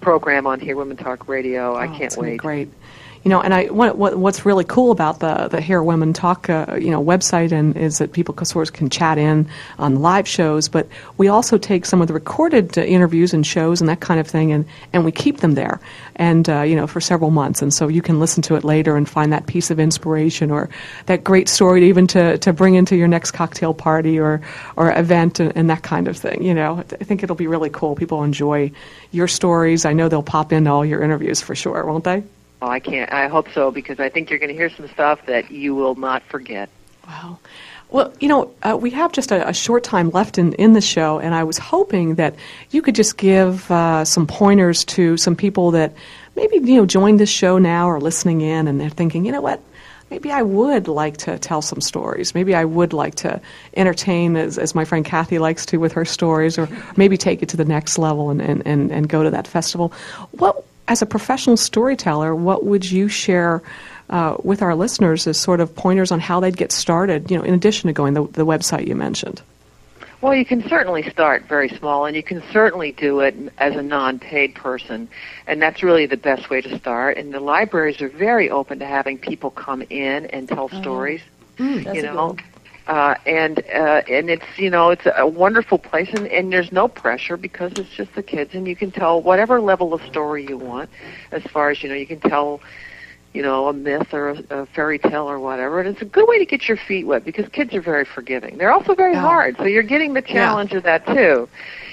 [0.00, 1.76] program on Hear Women Talk Radio.
[1.76, 2.38] I Oh, can't it's gonna wait.
[2.40, 2.68] Great.
[3.26, 6.48] You know, and I what, what what's really cool about the the Hear Women Talk
[6.48, 9.48] uh, you know website and is that people of can chat in
[9.80, 13.80] on live shows, but we also take some of the recorded uh, interviews and shows
[13.80, 15.80] and that kind of thing, and and we keep them there,
[16.14, 18.94] and uh, you know for several months, and so you can listen to it later
[18.94, 20.68] and find that piece of inspiration or
[21.06, 24.40] that great story to even to to bring into your next cocktail party or
[24.76, 26.44] or event and, and that kind of thing.
[26.44, 27.96] You know, I think it'll be really cool.
[27.96, 28.70] People enjoy
[29.10, 29.84] your stories.
[29.84, 32.22] I know they'll pop into all your interviews for sure, won't they?
[32.66, 33.12] Oh, I can't.
[33.12, 35.94] I hope so because I think you're going to hear some stuff that you will
[35.94, 36.68] not forget.
[37.06, 37.38] Wow.
[37.90, 40.80] Well, you know, uh, we have just a, a, short time left in, in the
[40.80, 42.34] show, and I was hoping that
[42.70, 45.94] you could just give uh, some pointers to some people that
[46.34, 49.40] maybe you know joined this show now or listening in, and they're thinking, you know
[49.40, 49.62] what,
[50.10, 52.34] maybe I would like to tell some stories.
[52.34, 53.40] Maybe I would like to
[53.76, 57.48] entertain, as, as my friend Kathy likes to with her stories, or maybe take it
[57.50, 59.92] to the next level and, and, and, and go to that festival.
[60.32, 63.62] What, as a professional storyteller, what would you share?
[64.10, 67.42] uh, with our listeners as sort of pointers on how they'd get started, you know,
[67.42, 69.42] in addition to going the, the website you mentioned?
[70.20, 73.82] Well, you can certainly start very small, and you can certainly do it as a
[73.82, 75.08] non-paid person,
[75.46, 77.18] and that's really the best way to start.
[77.18, 80.80] And the libraries are very open to having people come in and tell oh.
[80.80, 81.20] stories.
[81.58, 82.36] Mm, you know,
[82.86, 86.88] uh, and uh, and it's you know it's a wonderful place, and, and there's no
[86.88, 90.56] pressure because it's just the kids, and you can tell whatever level of story you
[90.56, 90.88] want.
[91.32, 92.60] As far as you know, you can tell
[93.36, 95.78] you know, a myth or a, a fairy tale or whatever.
[95.78, 98.56] And it's a good way to get your feet wet because kids are very forgiving.
[98.56, 99.20] They're also very yeah.
[99.20, 100.78] hard, so you're getting the challenge yeah.
[100.78, 101.46] of that too.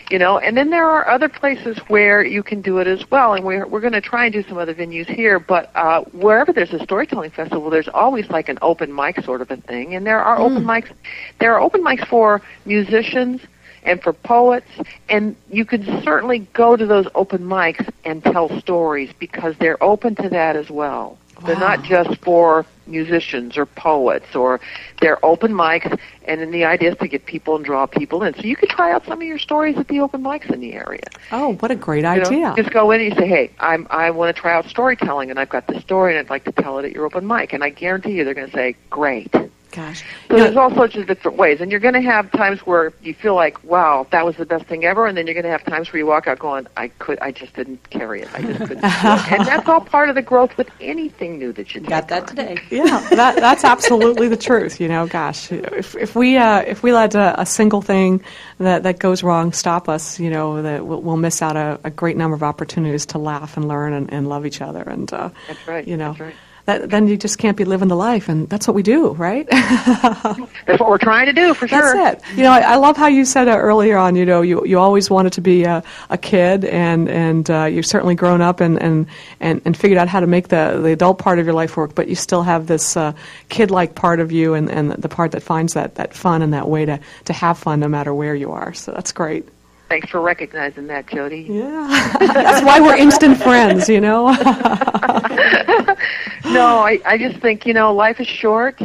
[0.09, 3.33] You know, and then there are other places where you can do it as well,
[3.33, 5.39] and we're we're going to try and do some other venues here.
[5.39, 9.49] But uh, wherever there's a storytelling festival, there's always like an open mic sort of
[9.49, 10.51] a thing, and there are mm.
[10.51, 10.91] open mics.
[11.39, 13.41] There are open mics for musicians,
[13.83, 14.67] and for poets.
[15.09, 20.15] And you could certainly go to those open mics and tell stories because they're open
[20.15, 21.17] to that as well.
[21.45, 24.59] They're not just for musicians or poets, or
[25.01, 28.33] they're open mics, and then the idea is to get people and draw people in.
[28.33, 30.73] So you could try out some of your stories at the open mics in the
[30.73, 31.03] area.
[31.31, 32.49] Oh, what a great you idea!
[32.49, 35.29] Know, just go in and you say, "Hey, I'm I want to try out storytelling,
[35.29, 37.53] and I've got this story, and I'd like to tell it at your open mic."
[37.53, 39.33] And I guarantee you, they're going to say, "Great."
[39.73, 40.03] Gosh.
[40.29, 41.59] So there's all sorts of different ways.
[41.59, 44.65] And you're going to have times where you feel like, wow, that was the best
[44.65, 45.07] thing ever.
[45.07, 47.31] And then you're going to have times where you walk out going, I could, I
[47.31, 48.29] just didn't carry it.
[48.35, 48.83] I just couldn't.
[48.83, 52.27] and that's all part of the growth with anything new that you got that on.
[52.27, 52.57] today.
[52.69, 54.79] Yeah, that, that's absolutely the truth.
[54.79, 58.23] You know, gosh, if, if we, uh, if we let a, a, single thing
[58.59, 61.89] that, that goes wrong stop us, you know, that we'll, we'll miss out a, a,
[61.89, 64.83] great number of opportunities to laugh and learn and, and love each other.
[64.83, 65.87] And, uh, that's right.
[65.87, 66.35] You know, that's right
[66.65, 69.45] that, then you just can't be living the life, and that's what we do, right?
[69.51, 71.93] that's what we're trying to do, for sure.
[71.93, 72.37] That's it.
[72.37, 74.15] You know, I, I love how you said uh, earlier on.
[74.15, 77.85] You know, you you always wanted to be a, a kid, and and uh, you've
[77.85, 79.07] certainly grown up and, and
[79.41, 81.95] and and figured out how to make the the adult part of your life work,
[81.95, 83.11] but you still have this uh,
[83.49, 86.69] kid-like part of you, and and the part that finds that that fun and that
[86.69, 88.73] way to to have fun no matter where you are.
[88.73, 89.45] So that's great.
[89.89, 91.45] Thanks for recognizing that, Jody.
[91.47, 94.29] Yeah, that's why we're instant friends, you know.
[96.53, 98.81] no, I I just think you know life is short.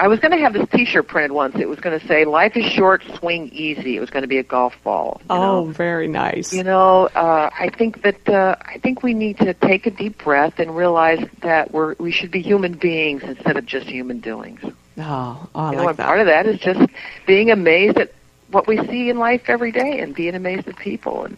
[0.00, 1.56] I was going to have this T-shirt printed once.
[1.56, 4.38] It was going to say "Life is short, swing easy." It was going to be
[4.38, 5.20] a golf ball.
[5.28, 5.72] oh, know?
[5.72, 6.52] very nice.
[6.52, 10.22] You know, uh, I think that uh, I think we need to take a deep
[10.22, 14.60] breath and realize that we're we should be human beings instead of just human doings.
[14.62, 16.06] Oh, oh I you know, like that.
[16.06, 16.88] part of that is just
[17.26, 18.12] being amazed at
[18.50, 21.36] what we see in life every day and being amazed at people and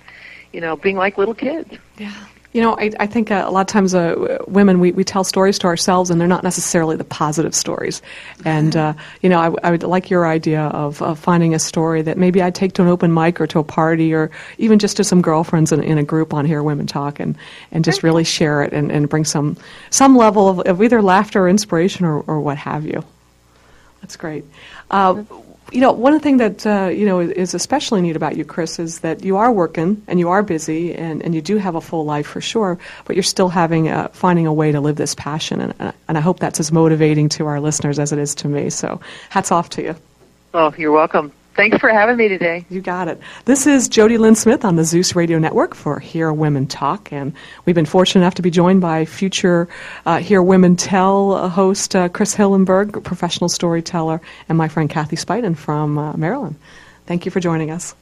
[0.52, 3.60] you know being like little kids yeah you know, I, I think uh, a lot
[3.60, 7.04] of times uh, women, we, we tell stories to ourselves, and they're not necessarily the
[7.04, 8.02] positive stories.
[8.44, 12.02] And, uh, you know, I, I would like your idea of, of finding a story
[12.02, 14.96] that maybe I'd take to an open mic or to a party or even just
[14.96, 17.36] to some girlfriends in, in a group on Hear Women Talk and,
[17.70, 19.56] and just really share it and, and bring some,
[19.90, 23.04] some level of, of either laughter or inspiration or, or what have you.
[24.00, 24.44] That's great.
[24.90, 25.22] Uh,
[25.72, 29.00] you know, one thing that uh, you know is especially neat about you, Chris, is
[29.00, 32.04] that you are working and you are busy and, and you do have a full
[32.04, 35.60] life for sure, but you're still having a, finding a way to live this passion,
[35.60, 38.70] and, and I hope that's as motivating to our listeners as it is to me.
[38.70, 39.96] So, hats off to you.
[40.52, 41.32] Oh, you're welcome.
[41.60, 42.64] Thanks for having me today.
[42.70, 43.20] You got it.
[43.44, 47.34] This is Jody Lynn Smith on the Zeus Radio Network for Hear Women Talk, and
[47.66, 49.68] we've been fortunate enough to be joined by future
[50.06, 55.54] uh, Hear Women Tell host uh, Chris Hillenberg, professional storyteller, and my friend Kathy Spiden
[55.54, 56.56] from uh, Maryland.
[57.04, 57.94] Thank you for joining us.